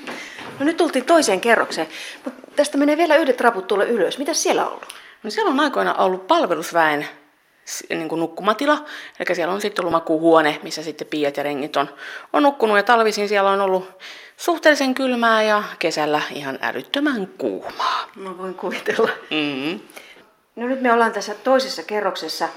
[0.59, 1.87] No nyt tultiin toiseen kerrokseen,
[2.25, 4.17] mutta tästä menee vielä yhdet raput tuolle ylös.
[4.17, 4.95] Mitä siellä on ollut?
[5.23, 7.07] No siellä on aikoina ollut palvelusväen
[7.89, 8.85] niin kuin nukkumatila.
[9.19, 11.89] Eli siellä on sitten ollut makuuhuone, missä sitten piiat ja rengit on,
[12.33, 12.77] on nukkunut.
[12.77, 13.89] Ja talvisin siellä on ollut
[14.37, 18.09] suhteellisen kylmää ja kesällä ihan älyttömän kuumaa.
[18.15, 19.09] Mä voin kuvitella.
[19.29, 19.79] Mm-hmm.
[20.55, 22.49] No nyt me ollaan tässä toisessa kerroksessa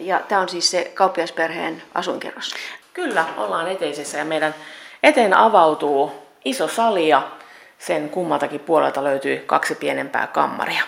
[0.00, 2.54] ja tämä on siis se kauppiasperheen asuinkerros.
[2.94, 4.54] Kyllä, ollaan eteisessä ja meidän
[5.02, 6.12] eteen avautuu
[6.44, 7.30] iso sali ja
[7.78, 10.82] sen kummaltakin puolelta löytyy kaksi pienempää kammaria.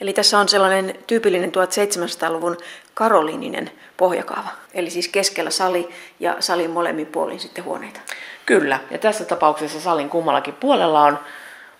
[0.00, 2.56] Eli tässä on sellainen tyypillinen 1700-luvun
[2.94, 4.48] karolininen pohjakaava.
[4.74, 5.88] Eli siis keskellä sali
[6.20, 8.00] ja salin molemmin puolin sitten huoneita.
[8.46, 11.18] Kyllä, ja tässä tapauksessa salin kummallakin puolella on,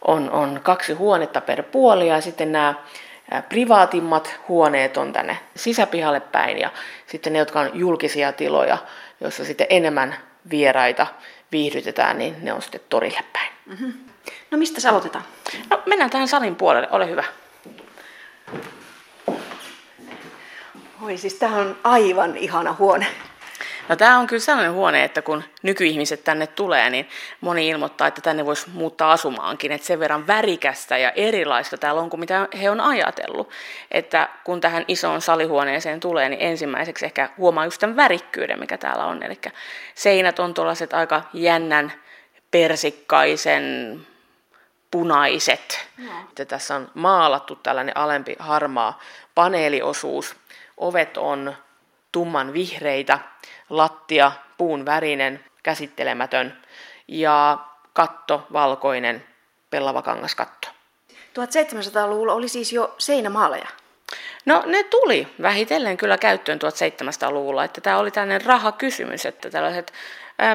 [0.06, 2.74] on, on kaksi huonetta per puoli ja sitten nämä
[3.48, 6.70] privaatimmat huoneet on tänne sisäpihalle päin ja
[7.06, 8.78] sitten ne, jotka on julkisia tiloja,
[9.20, 10.16] joissa sitten enemmän
[10.50, 11.06] vieraita
[11.52, 13.52] viihdytetään, niin ne on sitten torille päin.
[13.66, 13.92] Mm-hmm.
[14.50, 15.24] No mistä aloitetaan?
[15.70, 17.24] No mennään tähän salin puolelle, ole hyvä.
[21.02, 23.06] Oi siis tämä on aivan ihana huone.
[23.88, 27.08] No tämä on kyllä sellainen huone, että kun nykyihmiset tänne tulee, niin
[27.40, 29.72] moni ilmoittaa, että tänne voisi muuttaa asumaankin.
[29.72, 33.50] Että sen verran värikästä ja erilaista täällä on kuin mitä he on ajatellut.
[33.90, 39.04] Että kun tähän isoon salihuoneeseen tulee, niin ensimmäiseksi ehkä huomaa just tämän värikkyyden, mikä täällä
[39.04, 39.22] on.
[39.22, 39.38] Eli
[39.94, 41.92] seinät on tuollaiset aika jännän
[42.50, 43.96] persikkaisen
[44.90, 45.86] punaiset.
[45.98, 46.44] No.
[46.48, 49.00] Tässä on maalattu tällainen alempi harmaa
[49.34, 50.39] paneeliosuus.
[50.80, 51.56] Ovet on
[52.12, 53.18] tumman vihreitä,
[53.70, 56.62] lattia puun värinen, käsittelemätön
[57.08, 57.58] ja
[57.92, 59.24] katto valkoinen,
[59.70, 60.68] pellava kangaskatto.
[61.10, 63.68] 1700-luvulla oli siis jo seinämaaleja.
[64.44, 69.92] No ne tuli vähitellen kyllä käyttöön 1700-luvulla, että tämä oli tällainen rahakysymys, että tällaiset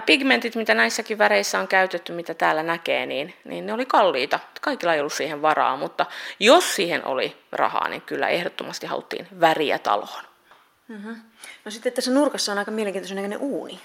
[0.06, 4.40] pigmentit, mitä näissäkin väreissä on käytetty, mitä täällä näkee, niin, niin ne oli kalliita.
[4.62, 6.06] Kaikilla ei ollut siihen varaa, mutta
[6.40, 10.24] jos siihen oli rahaa, niin kyllä ehdottomasti haluttiin väriä taloon.
[10.88, 11.16] Mm-hmm.
[11.66, 13.80] No sitten tässä nurkassa on aika mielenkiintoinen näköinen uuni.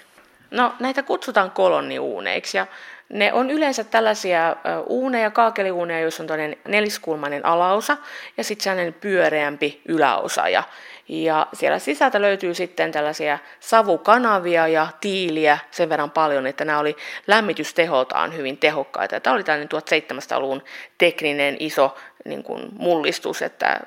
[0.51, 2.67] No näitä kutsutaan kolonniuuneiksi ja
[3.09, 7.97] ne on yleensä tällaisia uuneja, kaakeliuuneja, joissa on toinen neliskulmainen alaosa
[8.37, 10.49] ja sitten sellainen pyöreämpi yläosa.
[10.49, 10.63] Ja,
[11.11, 16.97] ja siellä sisältä löytyy sitten tällaisia savukanavia ja tiiliä sen verran paljon, että nämä oli
[17.27, 19.19] lämmitysteholtaan hyvin tehokkaita.
[19.19, 20.63] Tämä oli tällainen 1700-luvun
[20.97, 21.95] tekninen iso
[22.25, 23.79] niin kuin mullistus, että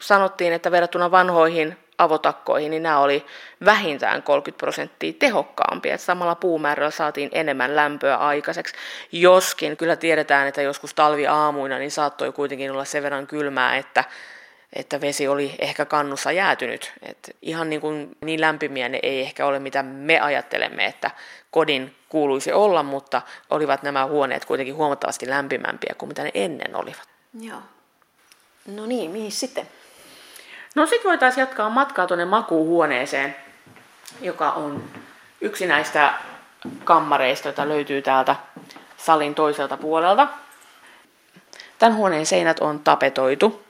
[0.00, 3.26] sanottiin, että verrattuna vanhoihin avotakkoihin, niin nämä oli
[3.64, 5.94] vähintään 30 prosenttia tehokkaampia.
[5.94, 8.74] Että samalla puumäärällä saatiin enemmän lämpöä aikaiseksi.
[9.12, 14.04] Joskin kyllä tiedetään, että joskus talviaamuina niin saattoi kuitenkin olla sen verran kylmää, että
[14.76, 16.92] että vesi oli ehkä kannussa jäätynyt.
[17.02, 21.10] Et ihan niin, kuin, niin lämpimiä ne ei ehkä ole, mitä me ajattelemme, että
[21.50, 27.08] kodin kuuluisi olla, mutta olivat nämä huoneet kuitenkin huomattavasti lämpimämpiä kuin mitä ne ennen olivat.
[27.40, 27.58] Joo.
[28.66, 29.68] No niin, mihin sitten?
[30.74, 33.36] No sitten voitaisiin jatkaa matkaa tuonne makuuhuoneeseen,
[34.20, 34.84] joka on
[35.40, 36.14] yksi näistä
[36.84, 38.36] kammareista, joita löytyy täältä
[38.96, 40.28] salin toiselta puolelta.
[41.78, 43.65] Tämän huoneen seinät on tapetoitu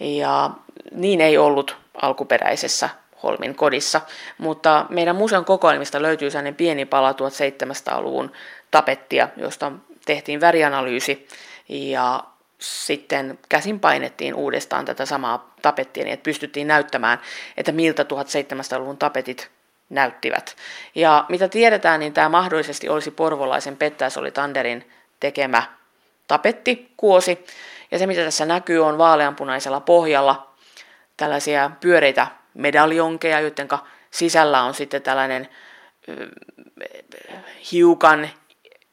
[0.00, 0.50] ja
[0.92, 2.88] niin ei ollut alkuperäisessä
[3.22, 4.00] Holmin kodissa,
[4.38, 8.32] mutta meidän museon kokoelmista löytyy sellainen pieni pala 1700-luvun
[8.70, 9.72] tapettia, josta
[10.06, 11.28] tehtiin värianalyysi
[11.68, 12.24] ja
[12.58, 17.20] sitten käsin painettiin uudestaan tätä samaa tapettia niin, että pystyttiin näyttämään,
[17.56, 19.50] että miltä 1700-luvun tapetit
[19.90, 20.56] näyttivät.
[20.94, 25.62] Ja mitä tiedetään, niin tämä mahdollisesti olisi porvolaisen Pettäisoli Tanderin tekemä
[26.28, 27.44] tapetti, kuosi.
[27.90, 30.54] Ja se, mitä tässä näkyy, on vaaleanpunaisella pohjalla
[31.16, 33.68] tällaisia pyöreitä medaljonkeja, joiden
[34.10, 35.48] sisällä on sitten tällainen
[37.72, 38.28] hiukan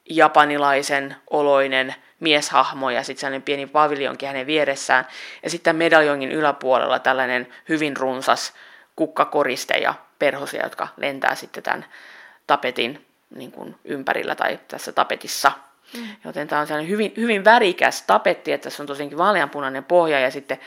[0.09, 5.07] japanilaisen oloinen mieshahmo ja sitten sellainen pieni paviljonki hänen vieressään.
[5.43, 8.53] Ja sitten medaljongin yläpuolella tällainen hyvin runsas
[8.95, 11.85] kukkakoriste ja perhosia, jotka lentää sitten tämän
[12.47, 13.05] tapetin
[13.35, 15.51] niin kuin ympärillä tai tässä tapetissa.
[15.93, 16.07] Mm.
[16.25, 20.31] Joten tämä on sellainen hyvin, hyvin värikäs tapetti, että tässä on tosiaankin vaaleanpunainen pohja ja
[20.31, 20.59] sitten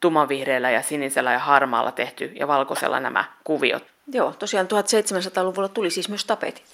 [0.00, 3.84] tummanvihreällä ja sinisellä ja harmaalla tehty ja valkoisella nämä kuviot.
[4.12, 6.64] Joo, tosiaan 1700-luvulla tuli siis myös tapetit.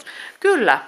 [0.40, 0.78] Kyllä.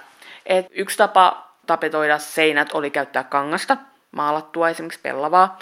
[0.45, 3.77] Et yksi tapa tapetoida seinät oli käyttää kangasta,
[4.11, 5.59] maalattua esimerkiksi pellavaa.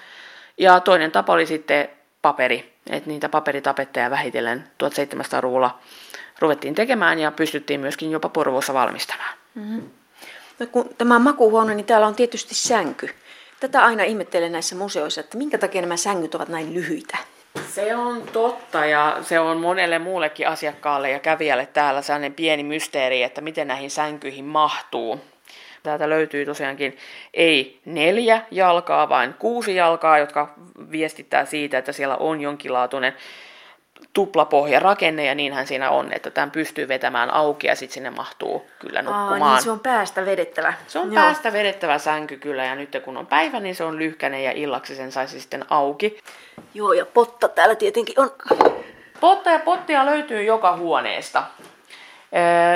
[0.57, 1.89] Ja toinen tapa oli sitten
[2.21, 5.79] paperi, että niitä paperitapetteja vähitellen 1700-luvulla
[6.39, 9.37] ruvettiin tekemään ja pystyttiin myöskin jopa Porvoossa valmistamaan.
[9.55, 9.89] Mm-hmm.
[10.59, 13.09] No, kun tämä on makuuhuone, niin täällä on tietysti sänky.
[13.59, 17.17] Tätä aina ihmettelen näissä museoissa, että minkä takia nämä sängyt ovat näin lyhyitä.
[17.69, 23.23] Se on totta ja se on monelle muullekin asiakkaalle ja kävijälle täällä sellainen pieni mysteeri,
[23.23, 25.19] että miten näihin sänkyihin mahtuu.
[25.83, 26.97] Täältä löytyy tosiaankin
[27.33, 30.53] ei neljä jalkaa, vaan kuusi jalkaa, jotka
[30.91, 33.13] viestittää siitä, että siellä on jonkinlaatuinen
[34.13, 39.01] tuplapohjarakenne ja niinhän siinä on, että tämän pystyy vetämään auki ja sitten sinne mahtuu kyllä
[39.01, 39.41] nukkumaan.
[39.43, 40.73] Aa, niin se on päästä vedettävä.
[40.87, 41.23] Se on Joo.
[41.23, 44.95] päästä vedettävä sänky kyllä ja nyt kun on päivä, niin se on lyhkäinen ja illaksi
[44.95, 46.19] sen saisi sitten auki.
[46.73, 48.31] Joo ja potta täällä tietenkin on.
[49.19, 51.43] Potta ja pottia löytyy joka huoneesta.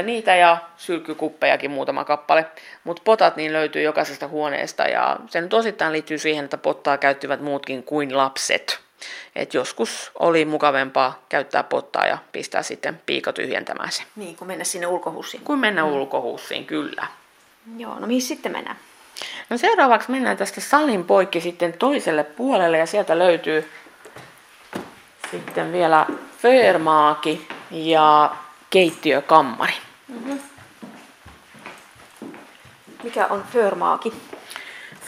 [0.03, 2.45] Niitä ja sylkykuppejakin muutama kappale,
[2.83, 7.41] mutta potat niin löytyy jokaisesta huoneesta ja se nyt osittain liittyy siihen, että pottaa käyttivät
[7.41, 8.86] muutkin kuin lapset.
[9.35, 14.03] Et joskus oli mukavempaa käyttää pottaa ja pistää sitten piika tyhjentämään se.
[14.15, 15.43] Niin, kun mennä sinne ulkohussiin.
[15.43, 15.91] Kun mennä mm.
[15.91, 17.07] ulkohussiin, kyllä.
[17.77, 18.77] Joo, no mihin sitten mennään?
[19.49, 23.71] No seuraavaksi mennään tästä salin poikki sitten toiselle puolelle ja sieltä löytyy
[25.31, 26.05] sitten vielä
[26.41, 28.35] Föörmaaki ja
[28.69, 29.73] keittiökammari.
[30.07, 30.39] Mm-hmm.
[33.03, 34.13] Mikä on Föörmaaki?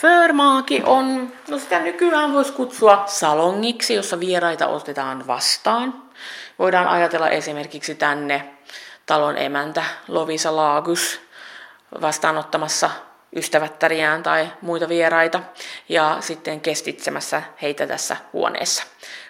[0.02, 6.04] Föörmaaki on, no sitä nykyään voisi kutsua salongiksi, jossa vieraita otetaan vastaan.
[6.60, 8.54] Voidaan ajatella esimerkiksi tänne
[9.06, 11.22] talon emäntä Lovisa Laagus
[12.02, 12.90] vastaanottamassa
[13.36, 15.40] ystävättäriään tai muita vieraita
[15.90, 18.84] ja sitten kestitsemässä heitä tässä huoneessa.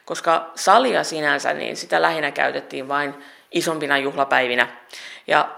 [0.06, 4.68] Koska salia sinänsä, niin sitä lähinnä käytettiin vain isompina juhlapäivinä.
[5.28, 5.50] Ja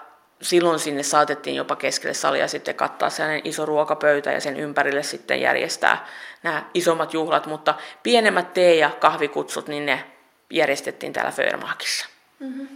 [0.41, 5.41] silloin sinne saatettiin jopa keskelle salia sitten kattaa sellainen iso ruokapöytä ja sen ympärille sitten
[5.41, 6.07] järjestää
[6.43, 10.03] nämä isommat juhlat, mutta pienemmät tee- ja kahvikutsut, niin ne
[10.49, 12.07] järjestettiin täällä Föörmaakissa.
[12.39, 12.67] Mm-hmm.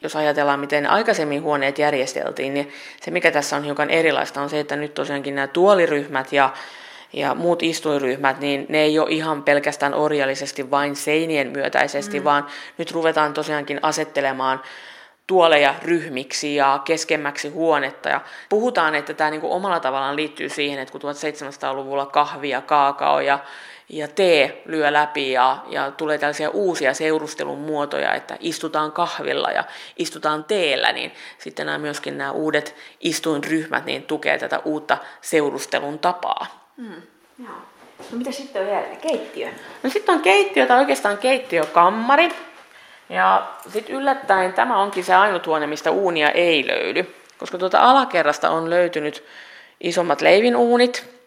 [0.00, 4.60] Jos ajatellaan, miten aikaisemmin huoneet järjesteltiin, niin se mikä tässä on hiukan erilaista on se,
[4.60, 6.52] että nyt tosiaankin nämä tuoliryhmät ja
[7.12, 12.24] ja muut istuinryhmät, niin ne ei ole ihan pelkästään orjallisesti vain seinien myötäisesti, mm.
[12.24, 12.46] vaan
[12.78, 14.62] nyt ruvetaan tosiaankin asettelemaan
[15.28, 18.08] tuoleja ryhmiksi ja keskemmäksi huonetta.
[18.08, 22.60] Ja puhutaan, että tämä niin kuin omalla tavallaan liittyy siihen, että kun 1700-luvulla kahvi ja
[22.60, 23.38] kaakao ja,
[23.88, 29.64] ja tee lyö läpi ja, ja tulee tällaisia uusia seurustelun muotoja, että istutaan kahvilla ja
[29.96, 36.72] istutaan teellä, niin sitten nämä myöskin nämä uudet istuinryhmät niin tukee tätä uutta seurustelun tapaa.
[36.76, 37.02] Mm,
[37.38, 37.54] joo.
[37.98, 38.96] No mitä sitten on jälleen?
[38.96, 39.48] Keittiö?
[39.82, 42.28] No sitten on keittiö tai oikeastaan keittiökammari.
[43.08, 47.14] Ja sitten yllättäen tämä onkin se ainut huone, mistä uunia ei löydy.
[47.38, 49.24] Koska tuota alakerrasta on löytynyt
[49.80, 51.18] isommat leivinuunit,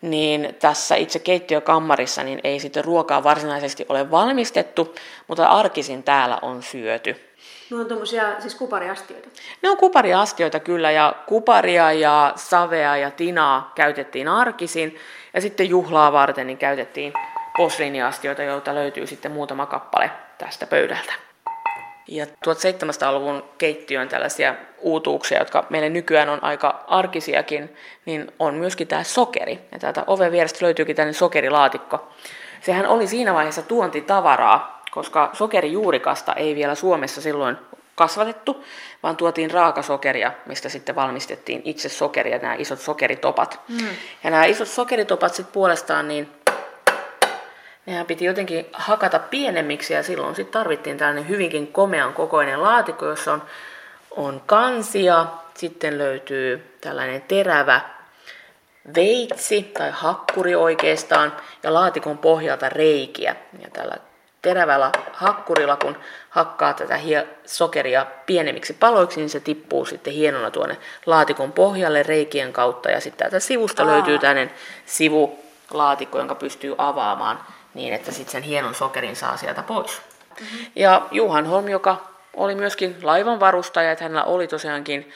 [0.00, 4.94] niin tässä itse keittiökammarissa niin ei sitten ruokaa varsinaisesti ole valmistettu,
[5.28, 7.16] mutta arkisin täällä on syöty.
[7.70, 9.28] No on tuommoisia siis kupariastioita.
[9.62, 14.96] Ne on kupariastioita kyllä ja kuparia ja savea ja tinaa käytettiin arkisin
[15.34, 17.12] ja sitten juhlaa varten niin käytettiin
[17.56, 21.12] posliiniastioita, joita löytyy sitten muutama kappale tästä pöydältä.
[22.08, 27.76] Ja 1700-luvun keittiön tällaisia uutuuksia, jotka meille nykyään on aika arkisiakin,
[28.06, 29.60] niin on myöskin tämä sokeri.
[29.72, 32.08] Ja täältä oven vierestä löytyykin tällainen sokerilaatikko.
[32.60, 37.56] Sehän oli siinä vaiheessa tuontitavaraa, koska sokerijuurikasta ei vielä Suomessa silloin
[37.94, 38.64] kasvatettu,
[39.02, 43.60] vaan tuotiin raakasokeria, mistä sitten valmistettiin itse sokeria, nämä isot sokeritopat.
[43.68, 43.88] Mm.
[44.24, 46.28] Ja nämä isot sokeritopat sitten puolestaan, niin
[47.86, 53.32] Nehän piti jotenkin hakata pienemmiksi ja silloin sitten tarvittiin tällainen hyvinkin komean kokoinen laatikko, jossa
[53.32, 53.42] on,
[54.10, 57.80] on kansia, sitten löytyy tällainen terävä
[58.94, 63.36] veitsi tai hakkuri oikeastaan ja laatikon pohjalta reikiä.
[63.62, 63.96] Ja tällä
[64.42, 65.96] terävällä hakkurilla, kun
[66.30, 67.00] hakkaa tätä
[67.46, 70.76] sokeria pienemmiksi paloiksi, niin se tippuu sitten hienona tuonne
[71.06, 72.90] laatikon pohjalle reikien kautta.
[72.90, 73.88] Ja sitten täältä sivusta Aa.
[73.88, 74.50] löytyy tällainen
[74.86, 77.40] sivulaatikko, jonka pystyy avaamaan
[77.74, 80.02] niin, että sitten sen hienon sokerin saa sieltä pois.
[80.40, 80.66] Mm-hmm.
[80.76, 85.12] Ja Juhan Holm, joka oli myöskin laivan varustaja, että hänellä oli tosiaankin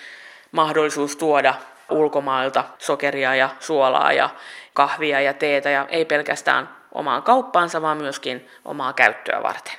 [0.53, 1.55] mahdollisuus tuoda
[1.91, 4.31] ulkomailta sokeria ja suolaa ja
[4.75, 9.75] kahvia ja teetä ja ei pelkästään omaan kauppaansa, vaan myöskin omaa käyttöä varten.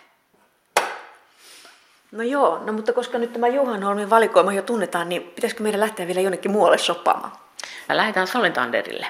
[2.11, 5.81] No joo, no mutta koska nyt tämä Juhan Holmin valikoima jo tunnetaan, niin pitäisikö meidän
[5.81, 7.31] lähteä vielä jonnekin muualle shoppaamaan?
[7.89, 9.07] Lähdetään Solintanderille.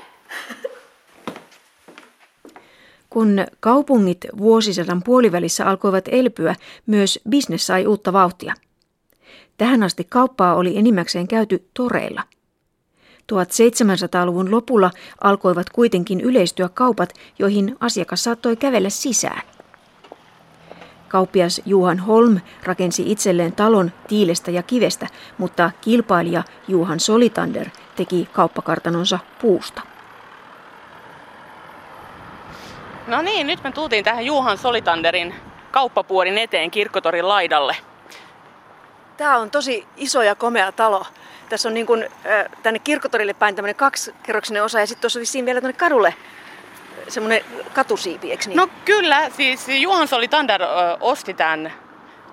[3.17, 6.55] Kun kaupungit vuosisadan puolivälissä alkoivat elpyä,
[6.85, 8.53] myös bisnes sai uutta vauhtia.
[9.57, 12.23] Tähän asti kauppaa oli enimmäkseen käyty toreilla.
[13.33, 14.91] 1700-luvun lopulla
[15.21, 19.41] alkoivat kuitenkin yleistyä kaupat, joihin asiakas saattoi kävellä sisään.
[21.07, 25.07] Kauppias Juhan Holm rakensi itselleen talon tiilestä ja kivestä,
[25.37, 29.96] mutta kilpailija Juhan Solitander teki kauppakartanonsa puusta.
[33.07, 35.35] No niin, nyt me tultiin tähän Juhan Solitanderin
[35.71, 37.75] kauppapuorin eteen kirkkotorin laidalle.
[39.17, 41.05] Tämä on tosi iso ja komea talo.
[41.49, 42.09] Tässä on niin kuin,
[42.63, 46.13] tänne kirkkotorille päin tämmöinen kaksikerroksinen osa ja sitten tuossa vissiin vielä tänne kadulle
[47.07, 47.41] semmoinen
[47.73, 48.57] katusiipi, eikö niin?
[48.57, 50.61] No kyllä, siis Juhan Solitander
[50.99, 51.73] osti tämän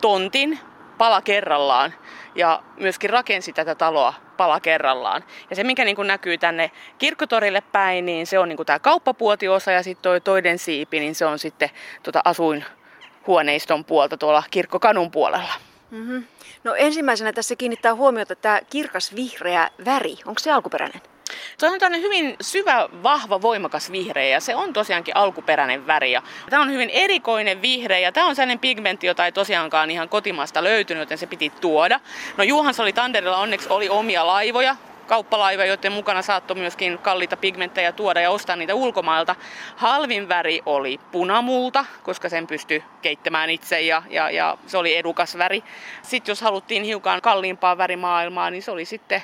[0.01, 0.59] tontin
[0.99, 1.95] pala kerrallaan
[2.35, 5.25] ja myöskin rakensi tätä taloa pala kerrallaan.
[5.51, 8.79] Ja se, mikä niin kuin näkyy tänne kirkkotorille päin, niin se on niin kuin tämä
[8.79, 11.71] kauppapuotiosa ja sitten toi toinen siipi, niin se on sitten
[12.03, 15.55] tota asuinhuoneiston puolta tuolla kirkkokadun puolella.
[15.91, 16.25] Mm-hmm.
[16.65, 20.17] No ensimmäisenä tässä kiinnittää huomiota tämä kirkas vihreä väri.
[20.27, 21.14] Onko se alkuperäinen?
[21.59, 26.13] Se on tämmöinen hyvin syvä, vahva, voimakas vihreä ja se on tosiaankin alkuperäinen väri.
[26.13, 30.09] Ja tämä on hyvin erikoinen vihreä ja tämä on sellainen pigmentti, jota ei tosiaankaan ihan
[30.09, 32.01] kotimaasta löytynyt, joten se piti tuoda.
[32.37, 37.93] No Juhans oli Tanderilla onneksi oli omia laivoja, kauppalaiva, joiden mukana saattoi myöskin kalliita pigmenttejä
[37.93, 39.37] tuoda ja ostaa niitä ulkomailta.
[39.77, 45.39] Halvin väri oli punamulta, koska sen pystyi keittämään itse ja, ja, ja se oli edukas
[45.39, 45.65] väri.
[46.03, 49.23] Sitten jos haluttiin hiukan kalliimpaa värimaailmaa, niin se oli sitten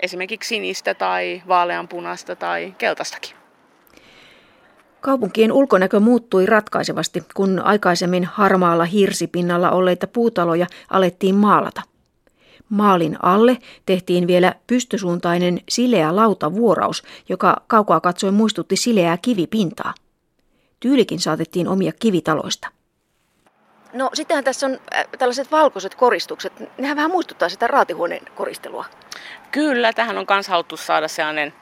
[0.00, 3.36] esimerkiksi sinistä tai vaaleanpunasta tai keltaistakin.
[5.00, 11.82] Kaupunkien ulkonäkö muuttui ratkaisevasti, kun aikaisemmin harmaalla hirsipinnalla olleita puutaloja alettiin maalata.
[12.72, 19.94] Maalin alle tehtiin vielä pystysuuntainen sileä lautavuoraus, joka kaukaa katsoen muistutti sileää kivipintaa.
[20.80, 22.68] Tyylikin saatettiin omia kivitaloista.
[23.92, 26.52] No sittenhän tässä on äh, tällaiset valkoiset koristukset.
[26.78, 28.84] Nehän vähän muistuttaa sitä raatihuoneen koristelua.
[29.50, 31.52] Kyllä, tähän on myös haluttu saada sellainen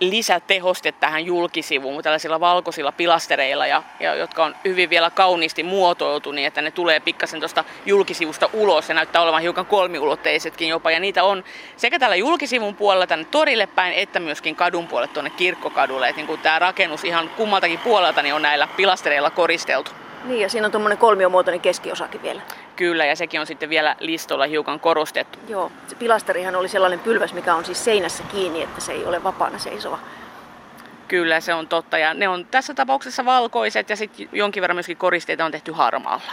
[0.00, 6.46] lisätehoste tähän julkisivuun tällaisilla valkoisilla pilastereilla, ja, ja, jotka on hyvin vielä kauniisti muotoiltu niin,
[6.46, 10.90] että ne tulee pikkasen tuosta julkisivusta ulos ja näyttää olevan hiukan kolmiulotteisetkin jopa.
[10.90, 11.44] Ja niitä on
[11.76, 16.08] sekä tällä julkisivun puolella tänne torille päin, että myöskin kadun puolelle tuonne kirkkokadulle.
[16.08, 19.90] Että niin kuin tämä rakennus ihan kummaltakin puolelta niin on näillä pilastereilla koristeltu.
[20.24, 22.42] Niin, ja siinä on tuommoinen kolmiomuotoinen keskiosakin vielä.
[22.76, 25.38] Kyllä, ja sekin on sitten vielä listolla hiukan korostettu.
[25.48, 29.24] Joo, se pilasterihan oli sellainen pylväs, mikä on siis seinässä kiinni, että se ei ole
[29.24, 29.98] vapaana seisova.
[31.08, 31.98] Kyllä, se on totta.
[31.98, 36.32] Ja ne on tässä tapauksessa valkoiset ja sitten jonkin verran myöskin koristeita on tehty harmaalla.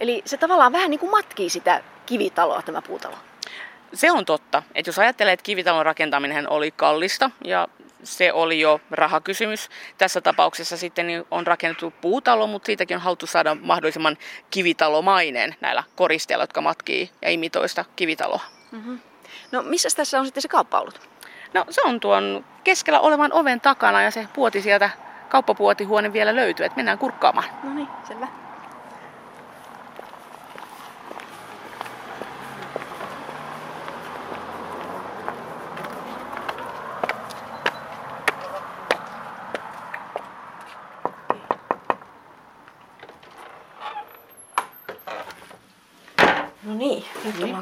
[0.00, 3.14] Eli se tavallaan vähän niin kuin matkii sitä kivitaloa, tämä puutalo.
[3.94, 4.62] Se on totta.
[4.74, 7.68] Että jos ajattelee, että kivitalon rakentaminen oli kallista ja
[8.04, 9.70] se oli jo rahakysymys.
[9.98, 14.16] Tässä tapauksessa sitten niin on rakennettu puutalo, mutta siitäkin on haluttu saada mahdollisimman
[14.50, 18.40] kivitalomainen näillä koristeilla, jotka matkii ja imitoista kivitaloa.
[18.72, 19.00] Mm-hmm.
[19.52, 21.08] No missä tässä on sitten se kauppa ollut?
[21.54, 24.90] No se on tuon keskellä olevan oven takana ja se puoti sieltä,
[25.28, 27.48] kauppapuotihuone vielä löytyy, että mennään kurkkaamaan.
[27.62, 28.28] No niin, selvä.
[46.62, 47.04] No niin,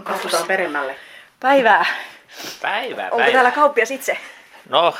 [0.04, 0.44] kaupassa.
[0.46, 0.96] peremmälle.
[1.40, 1.86] Päivää.
[2.62, 3.32] Päivää, Onko päivää.
[3.32, 4.18] täällä kauppias itse?
[4.68, 4.94] No,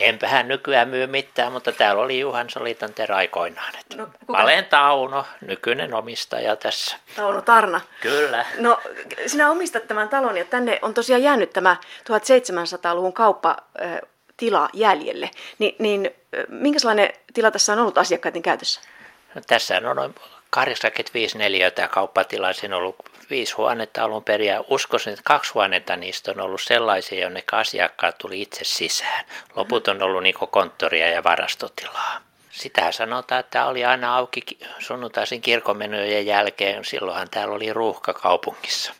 [0.00, 3.72] enpähän nykyään myy mitään, mutta täällä oli Juhan Solitanter aikoinaan.
[3.80, 6.96] Että No, kuka- Valen Tauno, nykyinen omistaja tässä.
[7.16, 7.80] Tauno Tarna.
[8.00, 8.44] Kyllä.
[8.58, 8.80] No,
[9.26, 15.30] sinä omistat tämän talon ja tänne on tosiaan jäänyt tämä 1700-luvun kauppatila jäljelle.
[15.58, 16.10] Ni, niin
[16.48, 18.80] minkälainen tila tässä on ollut asiakkaiden käytössä?
[19.34, 20.14] No, tässä on noin
[20.50, 21.88] 85 neliötä.
[22.52, 22.96] Siinä on ollut
[23.30, 28.18] viisi huonetta alun perin ja uskoisin, että kaksi huonetta niistä on ollut sellaisia, jonne asiakkaat
[28.18, 29.24] tuli itse sisään.
[29.56, 32.20] Loput on ollut niin konttoria ja varastotilaa.
[32.50, 36.84] Sitähän sanotaan, että tämä oli aina auki ki- sunnuntaisin kirkonmenojen jälkeen.
[36.84, 38.92] Silloinhan täällä oli ruuhka kaupungissa.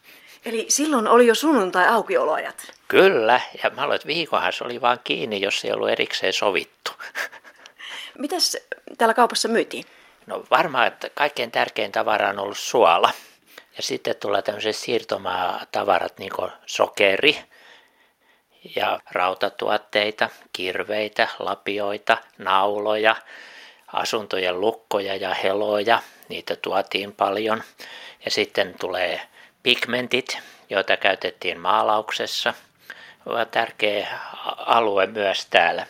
[0.44, 2.72] Eli silloin oli jo sunnuntai-aukioloajat.
[2.88, 6.92] Kyllä, ja mä aloin, että viikonhan se oli vaan kiinni, jos ei ollut erikseen sovittu.
[8.18, 8.56] Mitäs
[8.98, 9.84] täällä kaupassa myytiin?
[10.28, 13.10] No varmaan, että kaikkein tärkein tavara on ollut suola.
[13.76, 17.38] Ja sitten tulee tämmöiset siirtomaatavarat, niin kuin sokeri
[18.76, 23.16] ja rautatuotteita, kirveitä, lapioita, nauloja,
[23.92, 26.02] asuntojen lukkoja ja heloja.
[26.28, 27.62] Niitä tuotiin paljon.
[28.24, 29.20] Ja sitten tulee
[29.62, 30.38] pigmentit,
[30.70, 32.54] joita käytettiin maalauksessa.
[33.50, 34.08] Tärkeä
[34.56, 35.86] alue myös täällä.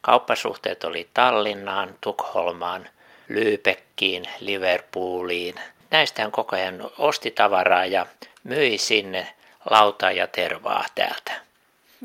[0.00, 2.88] Kauppasuhteet oli Tallinnaan, Tukholmaan,
[3.30, 5.54] Lyypekkiin, Liverpooliin.
[5.90, 8.06] Näistähän koko ajan osti tavaraa ja
[8.44, 9.34] myi sinne
[9.70, 11.32] lautaa ja tervaa täältä.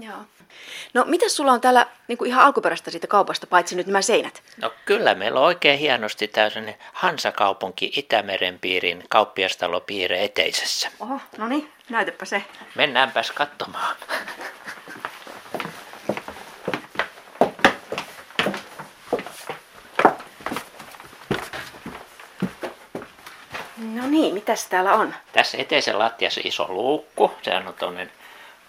[0.01, 0.17] Joo.
[0.93, 4.43] No, mitä sulla on täällä niin kuin ihan alkuperäistä siitä kaupasta, paitsi nyt nämä seinät?
[4.61, 10.89] No kyllä meillä on oikein hienosti tämmöinen Hansakaupunki Itämeren piirin kauppiastalopiire eteisessä.
[10.99, 12.43] Oho, no niin, näytäpä se.
[12.75, 13.95] Mennäänpäs katsomaan.
[23.95, 25.13] No niin, mitäs täällä on?
[25.33, 27.31] Tässä eteisen lattiassa iso luukku.
[27.41, 28.07] Sehän on tuonne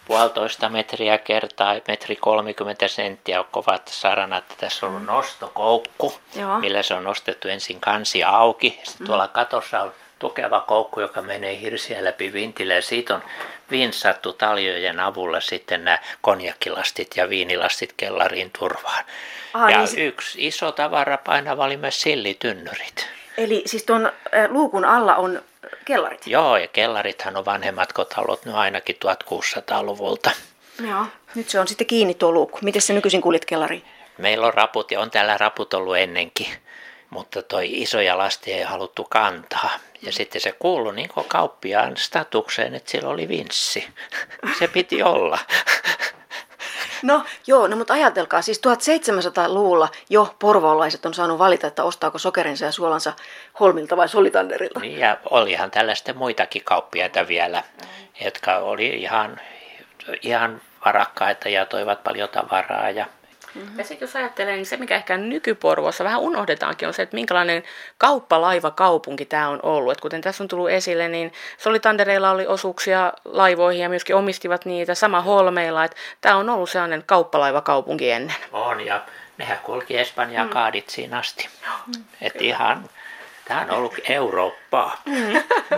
[0.05, 4.45] puolitoista metriä kertaa metri 30 senttiä on kovat saranat.
[4.59, 6.59] Tässä on ollut nostokoukku, Joo.
[6.59, 8.81] millä se on nostettu ensin kansi auki.
[8.85, 13.23] Sitten tuolla katossa on tukeva koukku, joka menee hirsiä läpi vintille ja siitä on
[13.71, 19.05] vinsattu taljojen avulla sitten nämä konjakkilastit ja viinilastit kellariin turvaan.
[19.55, 23.09] Aha, ja niin se- yksi iso tavara painava oli myös sillitynnyrit.
[23.37, 24.13] Eli siis tuon
[24.49, 25.43] luukun alla on
[25.85, 26.27] kellarit?
[26.27, 30.31] Joo, ja kellarithan on vanhemmat kotalot, on ainakin 1600-luvulta.
[30.89, 31.07] Joo.
[31.35, 32.59] Nyt se on sitten kiinni tuo luukku.
[32.63, 33.85] Miten se nykyisin kuljet kellariin?
[34.19, 36.47] Meillä on raput ja on täällä raput ollut ennenkin,
[37.11, 39.71] mutta toi isoja lastia ei haluttu kantaa.
[40.03, 43.89] Ja sitten se kuului niin kauppiaan statukseen, että sillä oli vinssi.
[44.59, 45.39] Se piti olla.
[47.03, 52.65] No joo, no mutta ajatelkaa, siis 1700-luvulla jo porvoolaiset on saanut valita, että ostaako sokerinsa
[52.65, 53.13] ja suolansa
[53.61, 54.81] Holmilta vai Solitanderilta.
[54.81, 57.63] Niin, ja olihan tällaista muitakin kauppiaita vielä,
[58.25, 59.41] jotka oli ihan,
[60.23, 62.91] ihan varakkaita ja toivat paljon tavaraa.
[62.91, 63.07] Ja
[63.79, 67.63] Ja sitten jos ajattelee, niin se mikä ehkä nykyporvossa vähän unohdetaankin on se, että minkälainen
[67.99, 69.93] kauppalaivakaupunki tämä on ollut.
[69.93, 74.95] Et kuten tässä on tullut esille, niin Solitandereilla oli osuuksia laivoihin ja myöskin omistivat niitä
[74.95, 75.85] sama Holmeilla.
[75.85, 78.37] Että tämä on ollut sellainen kauppalaivakaupunki ennen.
[78.53, 79.03] on, ja
[79.39, 81.49] nehän kulki Espanjaa kaaditsiin asti.
[82.21, 82.91] Että ihan,
[83.45, 85.03] tämä on ollut Eurooppaa.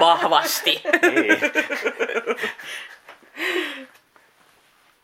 [0.01, 0.83] Vahvasti.
[1.03, 1.41] Niin.